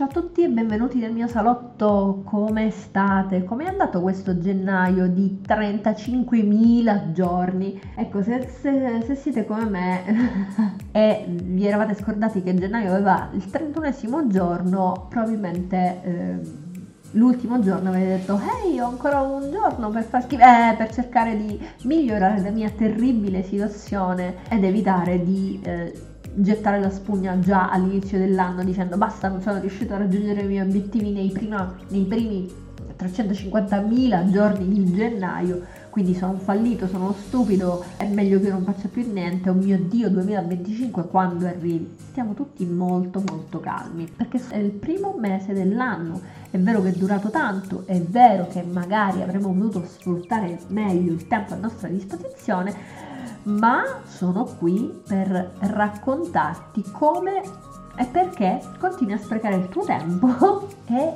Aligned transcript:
Ciao 0.00 0.08
a 0.08 0.12
tutti 0.12 0.42
e 0.42 0.48
benvenuti 0.48 0.98
nel 0.98 1.12
mio 1.12 1.26
salotto, 1.26 2.22
come 2.24 2.70
state? 2.70 3.44
Come 3.44 3.64
è 3.64 3.68
andato 3.68 4.00
questo 4.00 4.38
gennaio 4.38 5.06
di 5.08 5.42
35.000 5.46 7.12
giorni? 7.12 7.78
Ecco, 7.94 8.22
se, 8.22 8.48
se, 8.48 9.02
se 9.04 9.14
siete 9.14 9.44
come 9.44 9.66
me 9.66 10.04
e 10.90 11.26
vi 11.28 11.66
eravate 11.66 11.94
scordati 11.96 12.42
che 12.42 12.54
gennaio 12.54 12.94
aveva 12.94 13.28
il 13.34 13.44
31 13.44 14.28
giorno, 14.28 15.06
probabilmente... 15.10 16.00
Eh, 16.02 16.68
l'ultimo 17.14 17.58
giorno 17.58 17.88
avete 17.88 18.06
detto 18.06 18.40
ehi 18.64 18.78
ho 18.78 18.86
ancora 18.86 19.20
un 19.20 19.50
giorno 19.50 19.90
per 19.90 20.04
far 20.04 20.22
schifo 20.22 20.44
eh, 20.44 20.76
per 20.76 20.92
cercare 20.92 21.36
di 21.36 21.60
migliorare 21.82 22.40
la 22.40 22.50
mia 22.50 22.70
terribile 22.70 23.42
situazione 23.42 24.36
ed 24.48 24.62
evitare 24.62 25.20
di 25.24 25.60
eh, 25.60 25.92
gettare 26.34 26.80
la 26.80 26.90
spugna 26.90 27.38
già 27.38 27.70
all'inizio 27.70 28.18
dell'anno 28.18 28.64
dicendo 28.64 28.96
basta 28.96 29.28
non 29.28 29.40
sono 29.40 29.60
riuscito 29.60 29.94
a 29.94 29.98
raggiungere 29.98 30.42
i 30.42 30.46
miei 30.46 30.66
obiettivi 30.66 31.10
nei, 31.10 31.30
prima, 31.30 31.74
nei 31.88 32.04
primi 32.04 32.50
350.000 32.98 34.30
giorni 34.30 34.68
di 34.68 34.94
gennaio 34.94 35.62
quindi 35.90 36.14
sono 36.14 36.38
fallito, 36.38 36.86
sono 36.86 37.12
stupido, 37.12 37.84
è 37.96 38.06
meglio 38.06 38.38
che 38.40 38.48
non 38.48 38.62
faccia 38.62 38.86
più 38.86 39.10
niente, 39.12 39.50
oh 39.50 39.54
mio 39.54 39.76
dio 39.76 40.08
2025 40.08 41.08
quando 41.08 41.46
arrivi. 41.46 41.96
Stiamo 42.10 42.32
tutti 42.34 42.64
molto 42.64 43.22
molto 43.26 43.58
calmi, 43.58 44.08
perché 44.16 44.40
è 44.50 44.58
il 44.58 44.70
primo 44.70 45.16
mese 45.18 45.52
dell'anno, 45.52 46.20
è 46.50 46.58
vero 46.58 46.80
che 46.80 46.90
è 46.90 46.92
durato 46.92 47.28
tanto, 47.30 47.82
è 47.86 48.00
vero 48.00 48.46
che 48.46 48.62
magari 48.62 49.20
avremmo 49.20 49.52
voluto 49.52 49.84
sfruttare 49.84 50.60
meglio 50.68 51.12
il 51.12 51.26
tempo 51.26 51.54
a 51.54 51.56
nostra 51.56 51.88
disposizione, 51.88 52.72
ma 53.44 53.82
sono 54.04 54.44
qui 54.44 55.02
per 55.06 55.52
raccontarti 55.58 56.82
come 56.90 57.42
e 57.96 58.06
perché 58.06 58.60
continui 58.78 59.14
a 59.14 59.18
sprecare 59.18 59.56
il 59.56 59.68
tuo 59.68 59.84
tempo 59.84 60.68
e 60.86 61.14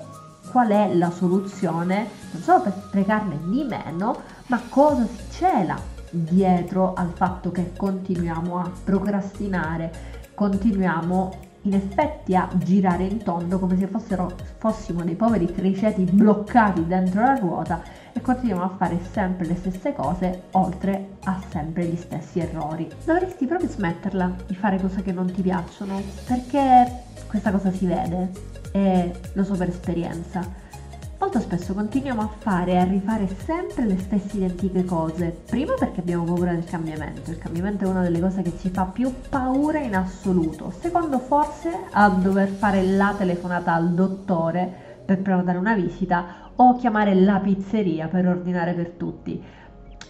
qual 0.51 0.69
è 0.69 0.95
la 0.95 1.11
soluzione, 1.11 2.09
non 2.33 2.43
solo 2.43 2.63
per 2.63 2.75
sprecarne 2.87 3.39
di 3.45 3.65
meno, 3.65 4.17
ma 4.47 4.61
cosa 4.69 5.07
si 5.07 5.31
cela 5.31 5.77
dietro 6.11 6.95
al 6.95 7.11
fatto 7.15 7.51
che 7.51 7.73
continuiamo 7.77 8.59
a 8.59 8.71
procrastinare, 8.85 9.93
continuiamo 10.35 11.43
in 11.63 11.75
effetti 11.75 12.37
a 12.37 12.49
girare 12.55 13.05
in 13.05 13.23
tondo 13.23 13.59
come 13.59 13.77
se 13.79 13.87
fossero, 13.87 14.31
fossimo 14.59 15.03
dei 15.03 15.15
poveri 15.15 15.51
criceti 15.53 16.03
bloccati 16.03 16.87
dentro 16.87 17.23
la 17.23 17.39
ruota 17.39 17.83
e 18.17 18.21
continuiamo 18.21 18.63
a 18.63 18.75
fare 18.77 18.99
sempre 19.11 19.47
le 19.47 19.57
stesse 19.57 19.93
cose 19.93 20.45
oltre 20.53 21.17
a 21.25 21.41
sempre 21.51 21.85
gli 21.85 21.97
stessi 21.97 22.39
errori. 22.39 22.89
Dovresti 23.05 23.45
proprio 23.47 23.69
smetterla 23.69 24.33
di 24.47 24.55
fare 24.55 24.81
cose 24.81 25.03
che 25.03 25.13
non 25.13 25.31
ti 25.31 25.43
piacciono 25.43 26.01
perché 26.25 27.03
questa 27.27 27.51
cosa 27.51 27.73
si 27.73 27.87
vede 27.87 28.31
e 28.73 29.13
lo 29.33 29.45
so 29.45 29.57
per 29.57 29.69
esperienza. 29.69 30.63
Molto 31.19 31.41
spesso 31.41 31.75
continuiamo 31.75 32.21
a 32.21 32.29
fare 32.39 32.73
e 32.73 32.77
a 32.77 32.85
rifare 32.85 33.27
sempre 33.45 33.87
le 33.87 33.99
stesse 33.99 34.37
identiche 34.37 34.85
cose, 34.85 35.35
prima 35.49 35.73
perché 35.73 36.01
abbiamo 36.01 36.25
paura 36.25 36.53
del 36.53 36.65
cambiamento, 36.65 37.31
il 37.31 37.39
cambiamento 37.39 37.85
è 37.85 37.89
una 37.89 38.03
delle 38.03 38.21
cose 38.21 38.43
che 38.43 38.53
ci 38.59 38.69
fa 38.69 38.85
più 38.85 39.13
paura 39.31 39.79
in 39.79 39.97
assoluto, 39.97 40.71
secondo 40.79 41.19
forse 41.19 41.71
a 41.93 42.11
dover 42.11 42.49
fare 42.49 42.83
la 42.83 43.15
telefonata 43.17 43.73
al 43.73 43.95
dottore 43.95 44.83
per 45.05 45.21
prenotare 45.21 45.59
una 45.59 45.75
visita 45.75 46.44
o 46.57 46.77
chiamare 46.77 47.15
la 47.15 47.39
pizzeria 47.39 48.09
per 48.09 48.27
ordinare 48.27 48.73
per 48.73 48.91
tutti. 48.91 49.43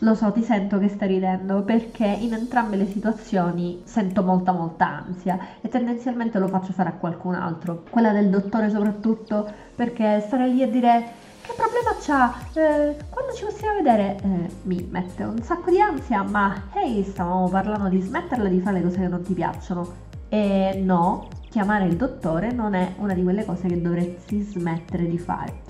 Lo 0.00 0.14
so, 0.14 0.32
ti 0.32 0.42
sento 0.42 0.78
che 0.78 0.88
stai 0.88 1.08
ridendo 1.08 1.62
perché 1.62 2.04
in 2.04 2.34
entrambe 2.34 2.76
le 2.76 2.86
situazioni 2.86 3.80
sento 3.84 4.22
molta 4.22 4.52
molta 4.52 5.04
ansia 5.06 5.38
e 5.60 5.68
tendenzialmente 5.68 6.38
lo 6.38 6.48
faccio 6.48 6.72
fare 6.72 6.90
a 6.90 6.92
qualcun 6.92 7.34
altro. 7.34 7.84
Quella 7.88 8.12
del 8.12 8.28
dottore 8.28 8.68
soprattutto 8.70 9.48
perché 9.74 10.20
stare 10.26 10.48
lì 10.48 10.62
a 10.62 10.68
dire 10.68 11.22
che 11.40 11.52
problema 11.56 11.94
c'ha? 12.00 12.34
Eh, 12.54 12.96
quando 13.08 13.32
ci 13.34 13.44
possiamo 13.44 13.76
vedere? 13.76 14.16
Eh, 14.22 14.50
mi 14.62 14.86
mette 14.90 15.22
un 15.24 15.40
sacco 15.42 15.70
di 15.70 15.80
ansia, 15.80 16.22
ma 16.22 16.64
ehi, 16.74 17.04
stavamo 17.04 17.48
parlando 17.48 17.88
di 17.88 18.00
smetterla 18.00 18.48
di 18.48 18.60
fare 18.60 18.78
le 18.78 18.82
cose 18.82 19.00
che 19.00 19.08
non 19.08 19.22
ti 19.22 19.34
piacciono. 19.34 19.92
E 20.28 20.80
no, 20.82 21.28
chiamare 21.50 21.84
il 21.84 21.96
dottore 21.96 22.50
non 22.50 22.74
è 22.74 22.94
una 22.96 23.14
di 23.14 23.22
quelle 23.22 23.44
cose 23.44 23.68
che 23.68 23.80
dovresti 23.80 24.40
smettere 24.40 25.06
di 25.06 25.18
fare 25.18 25.62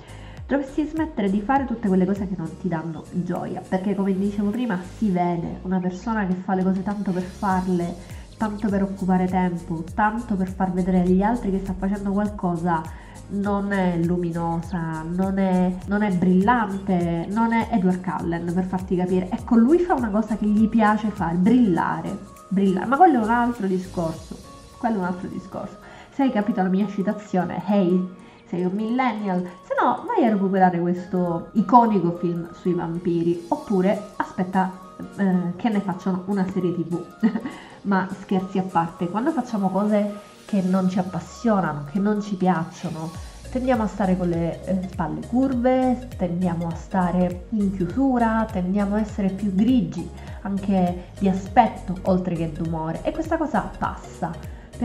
dovresti 0.54 0.86
smettere 0.86 1.30
di 1.30 1.40
fare 1.40 1.64
tutte 1.64 1.88
quelle 1.88 2.06
cose 2.06 2.28
che 2.28 2.34
non 2.36 2.48
ti 2.60 2.68
danno 2.68 3.04
gioia, 3.10 3.60
perché 3.66 3.94
come 3.96 4.16
dicevo 4.16 4.50
prima 4.50 4.80
si 4.98 5.10
vede 5.10 5.58
una 5.62 5.80
persona 5.80 6.26
che 6.26 6.34
fa 6.34 6.54
le 6.54 6.62
cose 6.62 6.82
tanto 6.84 7.10
per 7.10 7.22
farle, 7.22 7.94
tanto 8.36 8.68
per 8.68 8.84
occupare 8.84 9.26
tempo, 9.26 9.82
tanto 9.94 10.36
per 10.36 10.48
far 10.48 10.70
vedere 10.70 11.00
agli 11.00 11.22
altri 11.22 11.50
che 11.50 11.58
sta 11.58 11.74
facendo 11.76 12.12
qualcosa 12.12 12.82
non 13.30 13.72
è 13.72 13.96
luminosa, 13.96 15.02
non 15.02 15.38
è, 15.38 15.74
non 15.86 16.02
è, 16.02 16.12
brillante, 16.12 17.26
non 17.30 17.52
è 17.52 17.70
Edward 17.72 18.00
Cullen 18.00 18.52
per 18.54 18.64
farti 18.64 18.94
capire. 18.94 19.30
Ecco, 19.30 19.56
lui 19.56 19.78
fa 19.78 19.94
una 19.94 20.10
cosa 20.10 20.36
che 20.36 20.46
gli 20.46 20.68
piace 20.68 21.08
fare, 21.08 21.34
brillare, 21.34 22.16
brillare. 22.48 22.86
Ma 22.86 22.96
quello 22.96 23.20
è 23.20 23.24
un 23.24 23.30
altro 23.30 23.66
discorso, 23.66 24.36
quello 24.78 24.96
è 24.96 24.98
un 24.98 25.04
altro 25.04 25.28
discorso. 25.28 25.78
Se 26.12 26.22
hai 26.22 26.30
capito 26.30 26.62
la 26.62 26.68
mia 26.68 26.86
citazione, 26.86 27.60
hey, 27.66 28.22
sei 28.54 28.64
un 28.64 28.72
millennial, 28.72 29.42
se 29.62 29.74
no 29.80 30.04
vai 30.06 30.24
a 30.24 30.30
recuperare 30.30 30.78
questo 30.78 31.48
iconico 31.54 32.16
film 32.18 32.52
sui 32.54 32.72
vampiri, 32.72 33.46
oppure 33.48 34.10
aspetta 34.16 34.70
eh, 35.16 35.56
che 35.56 35.68
ne 35.68 35.80
facciano 35.80 36.22
una 36.26 36.46
serie 36.48 36.72
tv. 36.72 37.04
Ma 37.82 38.08
scherzi 38.20 38.58
a 38.58 38.62
parte, 38.62 39.08
quando 39.08 39.32
facciamo 39.32 39.68
cose 39.68 40.32
che 40.46 40.62
non 40.62 40.88
ci 40.88 40.98
appassionano, 40.98 41.86
che 41.90 41.98
non 41.98 42.22
ci 42.22 42.36
piacciono, 42.36 43.10
tendiamo 43.50 43.82
a 43.82 43.88
stare 43.88 44.16
con 44.16 44.28
le 44.28 44.64
eh, 44.64 44.88
spalle 44.88 45.26
curve, 45.26 46.08
tendiamo 46.16 46.68
a 46.68 46.74
stare 46.74 47.46
in 47.50 47.74
chiusura, 47.74 48.46
tendiamo 48.50 48.94
a 48.94 49.00
essere 49.00 49.30
più 49.30 49.52
grigi 49.54 50.08
anche 50.42 51.08
di 51.18 51.28
aspetto 51.28 51.96
oltre 52.02 52.34
che 52.34 52.52
d'umore 52.52 53.00
e 53.02 53.12
questa 53.12 53.36
cosa 53.36 53.70
passa 53.78 54.32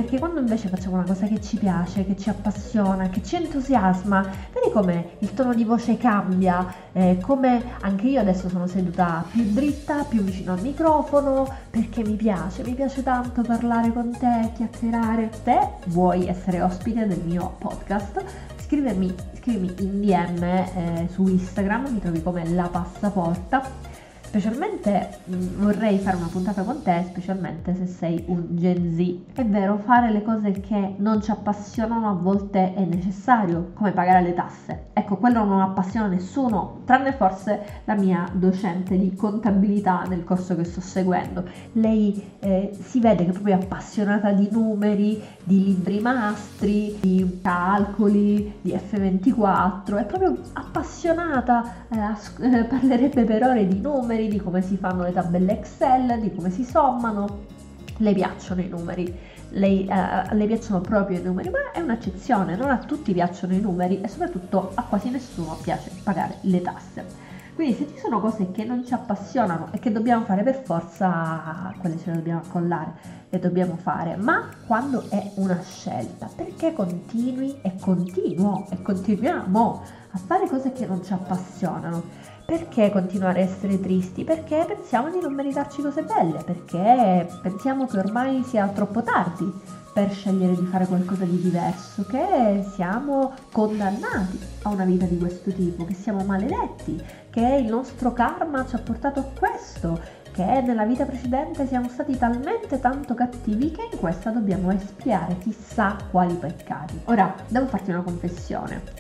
perché 0.02 0.18
quando 0.18 0.40
invece 0.40 0.70
facciamo 0.70 0.96
una 0.96 1.04
cosa 1.04 1.28
che 1.28 1.42
ci 1.42 1.58
piace, 1.58 2.06
che 2.06 2.16
ci 2.16 2.30
appassiona, 2.30 3.10
che 3.10 3.22
ci 3.22 3.36
entusiasma, 3.36 4.22
vedi 4.22 4.72
come 4.72 5.18
il 5.20 5.34
tono 5.34 5.54
di 5.54 5.66
voce 5.66 5.98
cambia, 5.98 6.74
eh, 6.94 7.18
come 7.22 7.62
anche 7.82 8.08
io 8.08 8.22
adesso 8.22 8.48
sono 8.48 8.66
seduta 8.66 9.26
più 9.30 9.44
dritta, 9.52 10.06
più 10.06 10.22
vicino 10.22 10.54
al 10.54 10.62
microfono, 10.62 11.54
perché 11.70 12.02
mi 12.02 12.16
piace, 12.16 12.64
mi 12.64 12.76
piace 12.76 13.04
tanto 13.04 13.42
parlare 13.42 13.92
con 13.92 14.12
te, 14.18 14.52
chiacchierare. 14.56 15.32
Se 15.44 15.59
vuoi 15.88 16.28
essere 16.28 16.62
ospite 16.62 17.06
del 17.06 17.22
mio 17.26 17.56
podcast, 17.58 18.24
scrivermi, 18.64 19.14
scrivimi 19.38 19.74
in 19.80 20.00
DM 20.00 20.44
eh, 20.44 21.09
su 21.12 21.28
Instagram, 21.28 21.90
mi 21.92 22.00
trovi 22.00 22.24
come 22.24 22.48
la 22.48 22.70
passaporta 22.72 23.89
Specialmente 24.29 25.22
mm, 25.28 25.59
vorrei 25.59 25.97
fare 25.97 26.16
una 26.16 26.28
puntata 26.28 26.62
con 26.62 26.84
te, 26.84 27.03
specialmente 27.07 27.73
se 27.73 27.88
sei 27.88 28.23
un 28.28 28.45
Gen 28.50 28.95
Z. 28.95 29.34
È 29.34 29.44
vero, 29.44 29.79
fare 29.79 30.12
le 30.12 30.22
cose 30.22 30.51
che 30.51 30.94
non 30.97 31.19
ci 31.19 31.31
appassionano 31.31 32.07
a 32.07 32.13
volte 32.13 32.75
è 32.75 32.85
necessario, 32.85 33.72
come 33.73 33.91
pagare 33.91 34.22
le 34.22 34.35
tasse. 34.35 34.90
Ecco, 34.94 35.17
quello 35.17 35.44
non 35.45 35.62
appassiona 35.62 36.06
nessuno, 36.06 36.81
tranne 36.85 37.13
forse 37.13 37.81
la 37.85 37.95
mia 37.95 38.29
docente 38.31 39.00
di 39.00 39.16
contabilità 39.16 40.03
nel 40.07 40.23
corso 40.23 40.56
che 40.56 40.63
sto 40.63 40.79
seguendo. 40.79 41.46
Lei 41.72 42.34
eh, 42.38 42.78
si 42.79 43.00
vede 43.00 43.23
che 43.23 43.31
è 43.31 43.34
proprio 43.34 43.56
appassionata 43.56 44.31
di 44.31 44.47
numeri, 44.51 45.19
di 45.44 45.63
libri 45.63 46.01
mastri, 46.01 46.96
di 47.00 47.40
calcoli, 47.41 48.59
di 48.61 48.73
F24, 48.73 49.97
è 49.97 50.06
proprio 50.06 50.38
appassionata, 50.53 51.88
eh, 51.90 52.57
eh, 52.57 52.63
parlerebbe 52.66 53.23
per 53.23 53.41
ore 53.41 53.67
di 53.67 53.79
numeri 53.79 54.17
numeri, 54.19 54.28
di 54.28 54.40
come 54.40 54.62
si 54.62 54.75
fanno 54.75 55.03
le 55.03 55.13
tabelle 55.13 55.53
Excel, 55.53 56.19
di 56.19 56.34
come 56.34 56.50
si 56.50 56.63
sommano. 56.63 57.57
Le 58.02 58.13
piacciono 58.13 58.62
i 58.62 58.68
numeri, 58.69 59.13
lei, 59.50 59.85
eh, 59.85 60.34
le 60.34 60.46
piacciono 60.46 60.80
proprio 60.80 61.19
i 61.19 61.22
numeri, 61.22 61.50
ma 61.50 61.72
è 61.74 61.81
un'eccezione, 61.81 62.56
non 62.56 62.69
a 62.69 62.78
tutti 62.78 63.12
piacciono 63.12 63.53
i 63.53 63.59
numeri 63.59 63.99
e 63.99 64.08
soprattutto 64.08 64.72
a 64.73 64.84
quasi 64.84 65.09
nessuno 65.09 65.58
piace 65.61 65.91
pagare 66.02 66.38
le 66.41 66.61
tasse. 66.61 67.28
Quindi 67.55 67.76
se 67.76 67.90
ci 67.90 67.97
sono 67.97 68.22
cose 68.22 68.52
che 68.52 68.64
non 68.64 68.85
ci 68.85 68.94
appassionano 68.94 69.67
e 69.72 69.79
che 69.79 69.91
dobbiamo 69.91 70.23
fare 70.23 70.44
per 70.44 70.61
forza, 70.64 71.73
quelle 71.78 71.99
ce 71.99 72.11
le 72.11 72.16
dobbiamo 72.16 72.40
accollare, 72.40 72.94
le 73.28 73.40
dobbiamo 73.40 73.76
fare, 73.76 74.16
ma 74.16 74.47
quando 74.66 75.03
è 75.09 75.32
una 75.35 75.61
scelta, 75.61 76.29
perché 76.34 76.72
continui 76.72 77.59
e 77.61 77.73
continuo 77.78 78.66
e 78.70 78.82
continuiamo 78.82 79.84
a 80.11 80.17
fare 80.17 80.47
cose 80.47 80.72
che 80.72 80.85
non 80.85 81.03
ci 81.03 81.11
appassionano? 81.11 82.38
Perché 82.49 82.90
continuare 82.90 83.41
a 83.41 83.43
essere 83.43 83.79
tristi? 83.79 84.23
Perché 84.23 84.66
pensiamo 84.67 85.11
di 85.11 85.19
non 85.22 85.35
meritarci 85.35 85.84
cose 85.84 86.01
belle, 86.01 86.41
perché 86.43 87.29
pensiamo 87.43 87.85
che 87.85 87.99
ormai 87.99 88.41
sia 88.41 88.67
troppo 88.69 89.03
tardi 89.03 89.53
per 89.93 90.11
scegliere 90.11 90.55
di 90.55 90.66
fare 90.66 90.87
qualcosa 90.87 91.25
di 91.25 91.40
diverso, 91.40 92.07
che 92.07 92.66
siamo 92.73 93.34
condannati 93.51 94.40
a 94.63 94.69
una 94.69 94.84
vita 94.84 95.05
di 95.05 95.19
questo 95.19 95.51
tipo, 95.51 95.85
che 95.85 95.93
siamo 95.93 96.23
maledetti, 96.23 96.99
che 97.29 97.61
il 97.61 97.67
nostro 97.67 98.13
karma 98.13 98.66
ci 98.66 98.73
ha 98.73 98.79
portato 98.79 99.19
a 99.19 99.29
questo, 99.37 99.99
perché 100.23 100.61
nella 100.61 100.85
vita 100.85 101.05
precedente 101.05 101.67
siamo 101.67 101.87
stati 101.87 102.17
talmente 102.17 102.79
tanto 102.79 103.13
cattivi 103.13 103.69
che 103.69 103.90
in 103.91 103.99
questa 103.99 104.31
dobbiamo 104.31 104.72
espiare 104.72 105.37
chissà 105.37 105.96
quali 106.09 106.34
peccati. 106.34 106.99
Ora, 107.05 107.31
devo 107.47 107.67
farti 107.67 107.91
una 107.91 108.01
confessione 108.01 108.98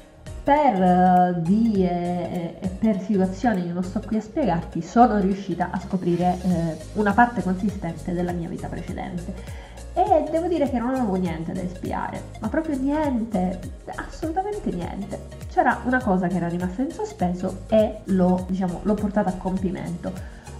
per 0.49 1.41
vie 1.41 2.59
e 2.59 2.67
per 2.69 2.99
situazioni 3.01 3.67
che 3.67 3.71
non 3.71 3.83
sto 3.83 3.99
qui 3.99 4.17
a 4.17 4.21
spiegarti, 4.21 4.81
sono 4.81 5.19
riuscita 5.19 5.69
a 5.69 5.79
scoprire 5.79 6.39
eh, 6.41 6.77
una 6.93 7.13
parte 7.13 7.43
consistente 7.43 8.13
della 8.13 8.31
mia 8.31 8.49
vita 8.49 8.67
precedente. 8.67 9.31
E 9.93 10.27
devo 10.31 10.47
dire 10.47 10.67
che 10.67 10.79
non 10.79 10.95
avevo 10.95 11.13
niente 11.17 11.51
da 11.51 11.61
espiare, 11.61 12.23
ma 12.39 12.47
proprio 12.47 12.79
niente, 12.79 13.59
assolutamente 13.93 14.71
niente. 14.71 15.19
C'era 15.51 15.81
una 15.85 16.01
cosa 16.01 16.25
che 16.25 16.37
era 16.37 16.47
rimasta 16.47 16.81
in 16.81 16.89
sospeso 16.89 17.65
e 17.67 17.99
l'ho, 18.05 18.43
diciamo, 18.49 18.79
l'ho 18.81 18.95
portata 18.95 19.29
a 19.29 19.33
compimento. 19.33 20.11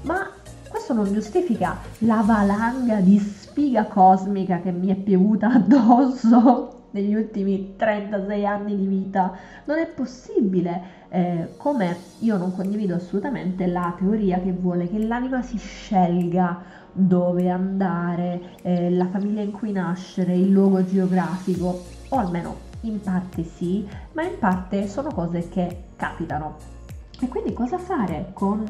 Ma 0.04 0.30
questo 0.70 0.94
non 0.94 1.12
giustifica 1.12 1.78
la 2.00 2.22
valanga 2.24 2.98
di 2.98 3.18
sfiga 3.18 3.86
cosmica 3.86 4.60
che 4.60 4.70
mi 4.70 4.90
è 4.90 4.96
piovuta 4.96 5.50
addosso 5.54 6.78
negli 6.92 7.14
ultimi 7.14 7.76
36 7.76 8.46
anni 8.46 8.76
di 8.76 8.86
vita. 8.86 9.38
Non 9.66 9.78
è 9.78 9.88
possibile. 9.88 10.98
Eh, 11.10 11.54
come 11.58 11.98
io 12.20 12.38
non 12.38 12.56
condivido 12.56 12.96
assolutamente 12.96 13.66
la 13.66 13.96
teoria 13.98 14.40
che 14.40 14.52
vuole 14.52 14.88
che 14.88 15.00
l'anima 15.00 15.42
si 15.42 15.58
scelga 15.58 16.62
dove 16.92 17.50
andare, 17.50 18.58
eh, 18.62 18.92
la 18.92 19.08
famiglia 19.08 19.42
in 19.42 19.52
cui 19.52 19.72
nascere, 19.72 20.36
il 20.36 20.50
luogo 20.50 20.86
geografico, 20.86 21.84
o 22.10 22.18
almeno 22.18 22.68
in 22.82 23.02
parte 23.02 23.44
sì, 23.44 23.88
ma 24.14 24.24
in 24.24 24.38
parte 24.40 24.88
sono 24.88 25.12
cose 25.12 25.50
che 25.50 25.84
capitano. 25.96 26.78
E 27.22 27.28
quindi 27.28 27.54
cosa 27.54 27.78
fare 27.78 28.32
con 28.34 28.66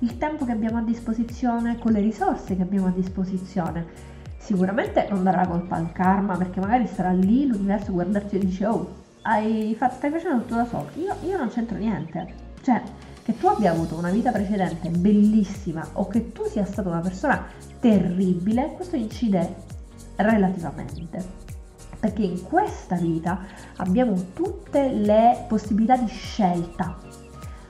il 0.00 0.18
tempo 0.18 0.44
che 0.44 0.52
abbiamo 0.52 0.78
a 0.78 0.82
disposizione, 0.82 1.78
con 1.78 1.92
le 1.92 2.00
risorse 2.00 2.56
che 2.56 2.62
abbiamo 2.62 2.88
a 2.88 2.90
disposizione? 2.90 4.11
Sicuramente 4.42 5.06
non 5.08 5.22
darà 5.22 5.46
colpa 5.46 5.76
al 5.76 5.92
karma 5.92 6.36
perché 6.36 6.60
magari 6.60 6.86
sarà 6.86 7.12
lì 7.12 7.46
l'universo 7.46 7.90
a 7.90 7.92
guardarci 7.92 8.36
e 8.36 8.38
dice 8.38 8.66
oh 8.66 9.00
hai 9.22 9.74
fatto, 9.78 9.94
stai 9.96 10.10
facendo 10.10 10.42
tutto 10.42 10.56
da 10.56 10.66
solo. 10.66 10.88
Io, 10.94 11.14
io 11.24 11.36
non 11.36 11.48
c'entro 11.48 11.76
niente. 11.76 12.50
Cioè 12.60 12.82
che 13.24 13.38
tu 13.38 13.46
abbia 13.46 13.70
avuto 13.70 13.96
una 13.96 14.10
vita 14.10 14.32
precedente 14.32 14.88
bellissima 14.88 15.86
o 15.92 16.08
che 16.08 16.32
tu 16.32 16.44
sia 16.46 16.64
stata 16.64 16.88
una 16.88 17.00
persona 17.00 17.46
terribile 17.78 18.72
questo 18.74 18.96
incide 18.96 19.54
relativamente. 20.16 21.24
Perché 22.00 22.22
in 22.22 22.42
questa 22.42 22.96
vita 22.96 23.44
abbiamo 23.76 24.32
tutte 24.32 24.90
le 24.90 25.44
possibilità 25.46 25.96
di 25.96 26.08
scelta 26.08 26.98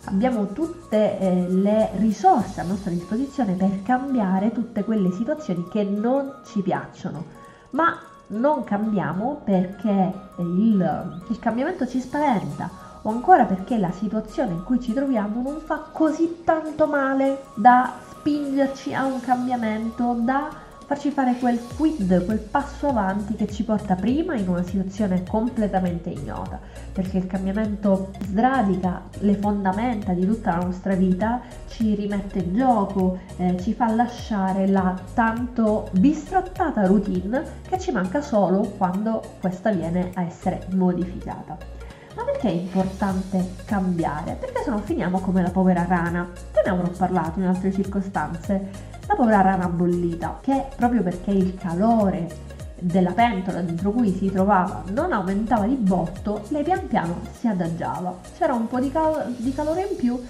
abbiamo 0.04 0.48
tutte 0.52 1.18
eh, 1.18 1.46
le 1.48 1.90
risorse 1.96 2.60
a 2.60 2.64
nostra 2.64 2.90
disposizione 2.90 3.54
per 3.54 3.82
cambiare 3.82 4.52
tutte 4.52 4.84
quelle 4.84 5.12
situazioni 5.12 5.68
che 5.68 5.84
non 5.84 6.40
ci 6.44 6.60
piacciono, 6.60 7.24
ma 7.70 7.98
non 8.28 8.64
cambiamo 8.64 9.40
perché 9.44 10.12
il, 10.38 11.20
il 11.28 11.38
cambiamento 11.38 11.86
ci 11.86 12.00
spaventa 12.00 12.70
o 13.02 13.10
ancora 13.10 13.44
perché 13.44 13.78
la 13.78 13.90
situazione 13.90 14.52
in 14.52 14.64
cui 14.64 14.80
ci 14.80 14.92
troviamo 14.92 15.42
non 15.42 15.60
fa 15.60 15.86
così 15.92 16.42
tanto 16.44 16.86
male 16.86 17.44
da 17.54 17.94
spingerci 18.10 18.94
a 18.94 19.04
un 19.04 19.20
cambiamento, 19.20 20.16
da 20.20 20.48
farci 20.86 21.10
fare 21.10 21.36
quel 21.38 21.58
quid, 21.76 22.24
quel 22.24 22.38
passo 22.38 22.88
avanti 22.88 23.34
che 23.34 23.48
ci 23.48 23.64
porta 23.64 23.94
prima 23.94 24.34
in 24.34 24.48
una 24.48 24.62
situazione 24.62 25.22
completamente 25.24 26.10
ignota, 26.10 26.60
perché 26.92 27.18
il 27.18 27.26
cambiamento 27.26 28.10
sradica 28.26 29.02
le 29.20 29.34
fondamenta 29.36 30.12
di 30.12 30.26
tutta 30.26 30.56
la 30.56 30.64
nostra 30.64 30.94
vita, 30.94 31.40
ci 31.68 31.94
rimette 31.94 32.40
in 32.40 32.54
gioco, 32.54 33.18
eh, 33.36 33.56
ci 33.60 33.74
fa 33.74 33.92
lasciare 33.94 34.66
la 34.66 34.98
tanto 35.14 35.88
bistrattata 35.92 36.86
routine 36.86 37.42
che 37.68 37.78
ci 37.78 37.90
manca 37.92 38.20
solo 38.20 38.60
quando 38.76 39.22
questa 39.40 39.70
viene 39.70 40.10
a 40.14 40.22
essere 40.22 40.66
modificata. 40.72 41.81
Ma 42.14 42.24
perché 42.24 42.48
è 42.48 42.52
importante 42.52 43.54
cambiare? 43.64 44.36
Perché 44.38 44.62
se 44.62 44.70
no 44.70 44.78
finiamo 44.78 45.20
come 45.20 45.42
la 45.42 45.50
povera 45.50 45.84
rana. 45.86 46.28
Te 46.52 46.62
ne 46.64 46.70
avrò 46.70 46.88
parlato 46.90 47.38
in 47.38 47.46
altre 47.46 47.72
circostanze 47.72 48.90
la 49.06 49.14
povera 49.14 49.40
rana 49.40 49.68
bollita, 49.68 50.38
che 50.40 50.66
proprio 50.76 51.02
perché 51.02 51.30
il 51.30 51.54
calore 51.56 52.50
della 52.78 53.12
pentola 53.12 53.60
dentro 53.60 53.92
cui 53.92 54.10
si 54.10 54.30
trovava 54.30 54.82
non 54.88 55.12
aumentava 55.12 55.66
di 55.66 55.74
botto, 55.74 56.42
lei 56.48 56.62
pian 56.62 56.86
piano 56.86 57.20
si 57.32 57.46
adagiava. 57.46 58.18
C'era 58.36 58.54
un 58.54 58.66
po' 58.66 58.80
di, 58.80 58.90
cal- 58.90 59.34
di 59.36 59.52
calore 59.52 59.86
in 59.88 59.96
più 59.96 60.20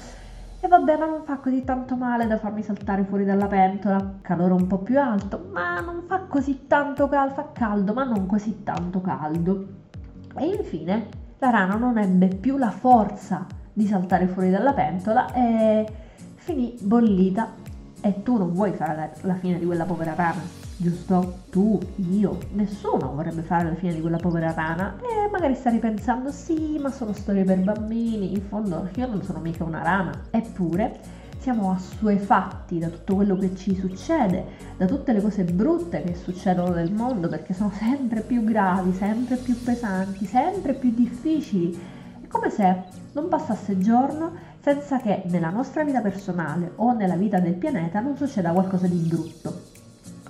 e 0.61 0.69
vabbè, 0.69 0.97
ma 0.97 1.07
non 1.07 1.23
fa 1.25 1.39
così 1.39 1.65
tanto 1.65 1.97
male 1.97 2.27
da 2.27 2.39
farmi 2.39 2.63
saltare 2.63 3.05
fuori 3.05 3.25
dalla 3.25 3.47
pentola. 3.47 4.19
Calore 4.23 4.53
un 4.53 4.67
po' 4.67 4.79
più 4.79 4.99
alto, 5.01 5.49
ma 5.51 5.81
non 5.81 6.05
fa 6.07 6.21
così 6.29 6.67
tanto 6.69 7.09
caldo, 7.09 7.35
fa 7.35 7.49
caldo, 7.53 7.93
ma 7.93 8.05
non 8.05 8.27
così 8.27 8.63
tanto 8.63 9.01
caldo. 9.01 9.67
E 10.37 10.47
infine 10.47 11.21
la 11.43 11.51
rana 11.51 11.75
non 11.75 11.99
ebbe 11.99 12.29
più 12.29 12.57
la 12.57 12.71
forza 12.71 13.45
di 13.73 13.85
saltare 13.85 14.29
fuori 14.29 14.49
dalla 14.49 14.73
pentola 14.73 15.33
e 15.33 15.85
finì 16.37 16.77
bollita 16.81 17.53
e 18.01 18.23
tu 18.23 18.37
non 18.37 18.53
vuoi 18.53 18.71
fare 18.73 19.13
la, 19.23 19.35
fine 19.35 19.59
di 19.59 19.65
quella 19.65 19.85
povera 19.85 20.15
rana, 20.15 20.41
giusto? 20.77 21.39
Tu, 21.51 21.81
io, 22.11 22.39
nessuno 22.53 23.13
vorrebbe 23.13 23.43
fare 23.43 23.71
la 23.71 23.75
fine 23.75 23.93
di 23.93 24.01
quella 24.01 24.19
povera 24.19 24.53
rana 24.53 24.95
e 25.01 25.29
magari 25.31 25.57
stai 25.57 25.79
pensando 25.79 26.31
sì, 26.31 26.79
ma 26.81 26.91
sono 26.91 27.13
storie 27.13 27.43
per 27.43 27.59
bambini, 27.59 28.35
in 28.35 28.43
fondo 28.43 28.89
io 28.95 29.07
non 29.09 29.23
sono 29.25 29.41
mica 29.41 29.65
una 29.65 29.83
rana. 29.83 30.13
Eppure 30.31 31.01
siamo 31.43 31.73
assuefatti 31.73 32.79
da 32.79 32.87
tutto 32.87 33.17
quello 33.17 33.37
che 33.37 33.57
ci 33.57 33.75
succede, 33.75 34.45
da 34.77 34.87
tutte 34.87 35.13
le 35.13 35.21
cose 35.21 35.43
brutte 35.43 36.01
che 36.05 36.15
succedono 36.15 36.73
nel 36.73 36.93
mondo 36.93 37.27
perché 37.27 37.53
sono 37.53 37.73
sempre 37.73 38.21
più 38.21 38.45
gravi, 38.45 38.93
sempre 38.93 39.35
più 39.35 39.61
pesanti, 39.61 40.25
sempre 40.25 40.73
più 40.75 40.93
difficili. 40.95 41.77
È 42.23 42.29
come 42.29 42.49
se 42.49 42.85
non 43.15 43.29
passasse 43.29 43.77
giorno 43.79 44.31
senza 44.61 45.01
che 45.01 45.25
nella 45.27 45.51
nostra 45.51 45.83
vita 45.83 46.01
personale 46.01 46.75
o 46.77 46.93
nella 46.93 47.17
vita 47.17 47.41
del 47.41 47.55
pianeta 47.55 47.99
non 47.99 48.17
succeda 48.17 48.53
qualcosa 48.53 48.87
di 48.87 48.99
brutto. 48.99 49.63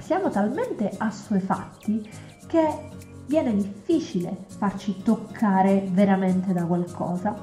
Siamo 0.00 0.30
talmente 0.30 0.90
assuefatti 0.96 2.08
che 2.46 2.88
viene 3.26 3.54
difficile 3.54 4.46
farci 4.46 5.02
toccare 5.02 5.86
veramente 5.90 6.54
da 6.54 6.64
qualcosa, 6.64 7.36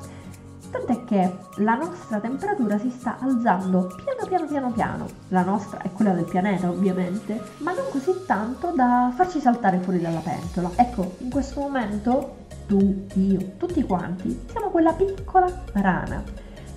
tant'è 0.69 1.03
che 1.05 1.37
la 1.57 1.75
nostra 1.75 2.19
temperatura 2.19 2.77
si 2.77 2.89
sta 2.89 3.17
alzando 3.19 3.95
piano 4.03 4.25
piano 4.27 4.45
piano 4.45 4.71
piano, 4.71 5.05
la 5.29 5.43
nostra 5.43 5.81
è 5.81 5.91
quella 5.91 6.11
del 6.11 6.25
pianeta 6.25 6.69
ovviamente, 6.69 7.41
ma 7.57 7.73
non 7.73 7.85
così 7.91 8.11
tanto 8.25 8.71
da 8.75 9.11
farci 9.15 9.39
saltare 9.39 9.79
fuori 9.79 9.99
dalla 9.99 10.19
pentola. 10.19 10.71
Ecco, 10.75 11.15
in 11.19 11.29
questo 11.29 11.59
momento 11.59 12.37
tu, 12.67 13.05
io, 13.13 13.53
tutti 13.57 13.83
quanti 13.83 14.45
siamo 14.49 14.69
quella 14.69 14.93
piccola 14.93 15.47
rana 15.73 16.23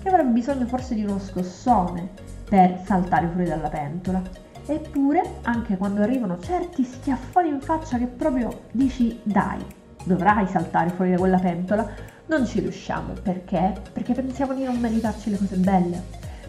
che 0.02 0.08
avrebbe 0.08 0.30
bisogno 0.30 0.66
forse 0.66 0.94
di 0.94 1.04
uno 1.04 1.18
scossone 1.18 2.08
per 2.48 2.82
saltare 2.84 3.28
fuori 3.28 3.48
dalla 3.48 3.68
pentola. 3.68 4.22
Eppure, 4.64 5.38
anche 5.42 5.76
quando 5.76 6.02
arrivano 6.02 6.38
certi 6.38 6.84
schiaffoni 6.84 7.48
in 7.48 7.60
faccia 7.60 7.98
che 7.98 8.06
proprio 8.06 8.62
dici 8.70 9.20
dai, 9.22 9.64
dovrai 10.04 10.46
saltare 10.46 10.90
fuori 10.90 11.10
da 11.12 11.18
quella 11.18 11.38
pentola, 11.38 11.88
non 12.32 12.46
ci 12.46 12.60
riusciamo. 12.60 13.12
Perché? 13.22 13.74
Perché 13.92 14.14
pensiamo 14.14 14.54
di 14.54 14.64
non 14.64 14.78
meritarci 14.78 15.30
le 15.30 15.38
cose 15.38 15.56
belle. 15.56 16.02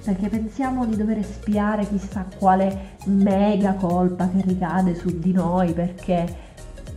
Perché 0.03 0.29
pensiamo 0.29 0.85
di 0.85 0.95
dover 0.95 1.17
espiare 1.17 1.87
chissà 1.87 2.25
quale 2.37 2.95
mega 3.05 3.73
colpa 3.73 4.29
che 4.29 4.41
ricade 4.45 4.95
su 4.95 5.17
di 5.17 5.31
noi 5.31 5.71
perché 5.71 6.51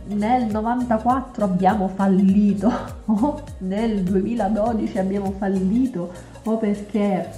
nel 0.07 0.45
94 0.47 1.45
abbiamo 1.45 1.87
fallito 1.87 2.69
o 3.05 3.43
nel 3.59 4.03
2012 4.03 4.97
abbiamo 4.97 5.31
fallito 5.31 6.11
o 6.43 6.57
perché 6.57 7.29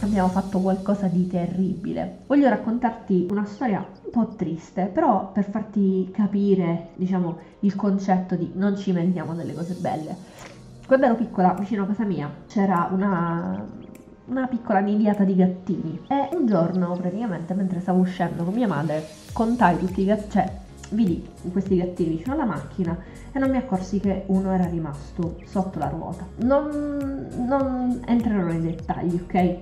abbiamo 0.00 0.28
fatto 0.28 0.60
qualcosa 0.60 1.06
di 1.08 1.26
terribile. 1.26 2.20
Voglio 2.26 2.48
raccontarti 2.48 3.26
una 3.30 3.44
storia 3.44 3.86
un 4.04 4.10
po' 4.10 4.34
triste, 4.34 4.86
però 4.86 5.30
per 5.30 5.44
farti 5.48 6.10
capire, 6.10 6.88
diciamo, 6.96 7.38
il 7.60 7.76
concetto 7.76 8.34
di 8.34 8.50
non 8.54 8.76
ci 8.76 8.92
meritiamo 8.92 9.34
delle 9.34 9.52
cose 9.52 9.74
belle. 9.74 10.16
Quando 10.86 11.06
ero 11.06 11.14
piccola, 11.14 11.54
vicino 11.58 11.84
a 11.84 11.86
casa 11.86 12.04
mia, 12.04 12.30
c'era 12.46 12.88
una, 12.90 13.64
una 14.26 14.46
piccola 14.46 14.80
nidiata 14.80 15.24
di 15.24 15.34
gattini 15.34 16.00
e 16.08 16.28
un 16.36 16.46
giorno, 16.46 16.94
praticamente, 16.96 17.54
mentre 17.54 17.80
stavo 17.80 18.00
uscendo 18.00 18.44
con 18.44 18.52
mia 18.52 18.66
madre, 18.66 19.06
contai 19.32 19.78
tutti 19.78 20.02
i 20.02 20.04
gattini, 20.04 20.30
cioè 20.30 20.60
vidi 20.90 21.26
questi 21.50 21.76
gattini 21.76 22.16
vicino 22.16 22.34
alla 22.34 22.44
macchina 22.44 22.96
e 23.32 23.38
non 23.38 23.50
mi 23.50 23.56
accorsi 23.56 23.98
che 24.00 24.24
uno 24.26 24.52
era 24.52 24.66
rimasto 24.66 25.38
sotto 25.44 25.78
la 25.78 25.88
ruota. 25.88 26.26
Non, 26.36 27.28
non 27.46 28.02
entrerò 28.06 28.42
nei 28.42 28.60
dettagli, 28.60 29.20
ok? 29.22 29.56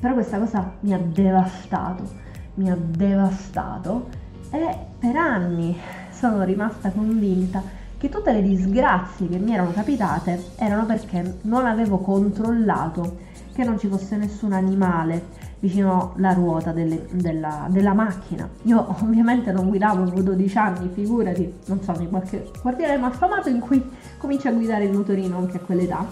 Però 0.00 0.14
questa 0.14 0.38
cosa 0.38 0.72
mi 0.80 0.94
ha 0.94 0.98
devastato, 0.98 2.08
mi 2.54 2.70
ha 2.70 2.76
devastato 2.76 4.08
e 4.50 4.76
per 4.98 5.16
anni 5.16 5.76
sono 6.10 6.42
rimasta 6.44 6.90
convinta 6.90 7.62
che 8.02 8.08
tutte 8.08 8.32
le 8.32 8.42
disgrazie 8.42 9.28
che 9.28 9.38
mi 9.38 9.54
erano 9.54 9.70
capitate 9.70 10.54
erano 10.56 10.86
perché 10.86 11.38
non 11.42 11.66
avevo 11.66 11.98
controllato 11.98 13.18
che 13.54 13.62
non 13.62 13.78
ci 13.78 13.86
fosse 13.86 14.16
nessun 14.16 14.52
animale 14.52 15.22
vicino 15.60 16.12
alla 16.16 16.32
ruota 16.32 16.72
delle, 16.72 17.06
della, 17.12 17.68
della, 17.70 17.92
macchina. 17.92 18.48
Io 18.62 18.84
ovviamente 19.00 19.52
non 19.52 19.68
guidavo, 19.68 20.02
avevo 20.02 20.20
12 20.20 20.58
anni, 20.58 20.90
figurati, 20.92 21.60
non 21.66 21.80
so, 21.80 21.94
in 22.00 22.08
qualche 22.08 22.50
quartiere 22.60 22.96
malfamato 22.96 23.48
in 23.48 23.60
cui 23.60 23.80
cominci 24.18 24.48
a 24.48 24.52
guidare 24.52 24.86
il 24.86 24.92
motorino 24.92 25.38
anche 25.38 25.58
a 25.58 25.60
quell'età, 25.60 26.04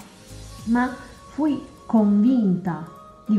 ma 0.67 0.95
fui 1.31 1.61
convinta 1.87 2.87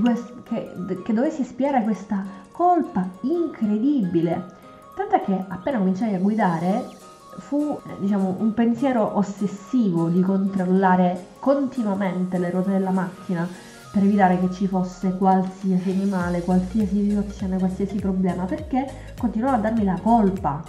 quest- 0.02 0.44
che, 0.44 0.74
che 1.06 1.14
dovessi 1.14 1.44
espiare 1.44 1.84
questa 1.84 2.22
colpa 2.52 3.08
incredibile. 3.22 4.46
Tant'è 4.94 5.22
che 5.24 5.42
appena 5.48 5.78
cominciai 5.78 6.16
a 6.16 6.20
guidare 6.20 7.00
fu 7.38 7.80
diciamo, 8.00 8.36
un 8.40 8.54
pensiero 8.54 9.18
ossessivo 9.18 10.10
di 10.10 10.22
controllare 10.22 11.28
continuamente 11.40 12.38
le 12.38 12.50
ruote 12.50 12.72
della 12.72 12.92
macchina 12.92 13.48
per 13.92 14.04
evitare 14.04 14.40
che 14.40 14.52
ci 14.52 14.68
fosse 14.68 15.18
qualsiasi 15.18 15.90
animale, 15.90 16.42
qualsiasi 16.42 17.10
situazione, 17.10 17.58
qualsiasi 17.58 17.98
problema, 17.98 18.46
perché 18.46 18.90
continuava 19.18 19.58
a 19.58 19.60
darmi 19.60 19.84
la 19.84 20.00
colpa. 20.02 20.64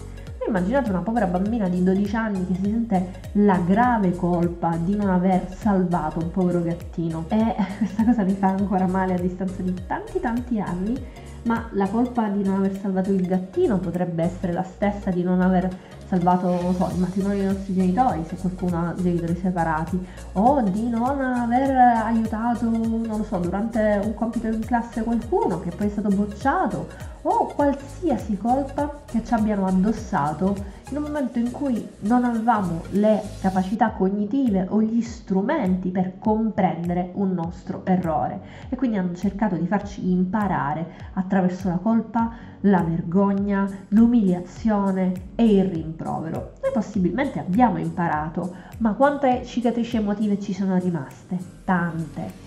Immaginate 0.44 0.90
una 0.90 1.02
povera 1.02 1.26
bambina 1.26 1.68
di 1.68 1.84
12 1.84 2.16
anni 2.16 2.46
che 2.48 2.54
si 2.54 2.62
sente 2.64 3.12
la 3.34 3.58
grave 3.58 4.10
colpa 4.16 4.76
di 4.76 4.96
non 4.96 5.08
aver 5.08 5.54
salvato 5.54 6.18
un 6.18 6.32
povero 6.32 6.62
gattino. 6.62 7.26
E 7.28 7.54
questa 7.78 8.04
cosa 8.04 8.24
mi 8.24 8.34
fa 8.34 8.48
ancora 8.48 8.88
male 8.88 9.14
a 9.14 9.18
distanza 9.18 9.62
di 9.62 9.72
tanti 9.86 10.18
tanti 10.18 10.58
anni, 10.58 11.00
ma 11.44 11.68
la 11.72 11.88
colpa 11.88 12.26
di 12.28 12.42
non 12.42 12.56
aver 12.56 12.76
salvato 12.76 13.12
il 13.12 13.24
gattino 13.24 13.78
potrebbe 13.78 14.24
essere 14.24 14.52
la 14.52 14.64
stessa 14.64 15.10
di 15.10 15.22
non 15.22 15.40
aver 15.40 15.68
salvato 16.12 16.74
so, 16.76 16.90
il 16.92 17.00
matrimonio 17.00 17.38
dei 17.38 17.46
nostri 17.46 17.74
genitori, 17.74 18.22
se 18.28 18.36
qualcuno 18.36 18.76
ha 18.76 18.94
genitori 18.94 19.34
separati, 19.40 20.06
o 20.34 20.60
di 20.60 20.90
non 20.90 21.20
aver 21.22 21.70
aiutato, 22.04 22.68
non 22.68 23.16
lo 23.16 23.24
so, 23.24 23.38
durante 23.38 23.98
un 24.04 24.12
compito 24.12 24.48
in 24.48 24.60
classe 24.60 25.02
qualcuno 25.04 25.60
che 25.60 25.70
poi 25.70 25.86
è 25.86 25.90
stato 25.90 26.08
bocciato, 26.08 26.86
o 27.22 27.46
qualsiasi 27.46 28.36
colpa 28.36 29.00
che 29.06 29.24
ci 29.24 29.34
abbiano 29.34 29.66
addossato 29.66 30.80
in 30.90 30.96
un 30.98 31.04
momento 31.04 31.38
in 31.38 31.50
cui 31.50 31.88
non 32.00 32.24
avevamo 32.24 32.82
le 32.90 33.22
capacità 33.40 33.90
cognitive 33.92 34.66
o 34.68 34.82
gli 34.82 35.00
strumenti 35.00 35.90
per 35.90 36.18
comprendere 36.18 37.12
un 37.14 37.32
nostro 37.32 37.82
errore 37.84 38.40
e 38.68 38.76
quindi 38.76 38.98
hanno 38.98 39.14
cercato 39.14 39.56
di 39.56 39.66
farci 39.66 40.10
imparare 40.10 41.10
attraverso 41.14 41.68
la 41.68 41.78
colpa, 41.78 42.32
la 42.60 42.82
vergogna, 42.82 43.66
l'umiliazione 43.88 45.12
e 45.34 45.44
il 45.44 45.64
rimprovero. 45.64 46.52
Noi 46.62 46.72
possibilmente 46.72 47.38
abbiamo 47.38 47.78
imparato, 47.78 48.54
ma 48.78 48.92
quante 48.92 49.44
cicatrici 49.44 49.96
emotive 49.96 50.38
ci 50.40 50.52
sono 50.52 50.76
rimaste? 50.76 51.38
Tante 51.64 52.41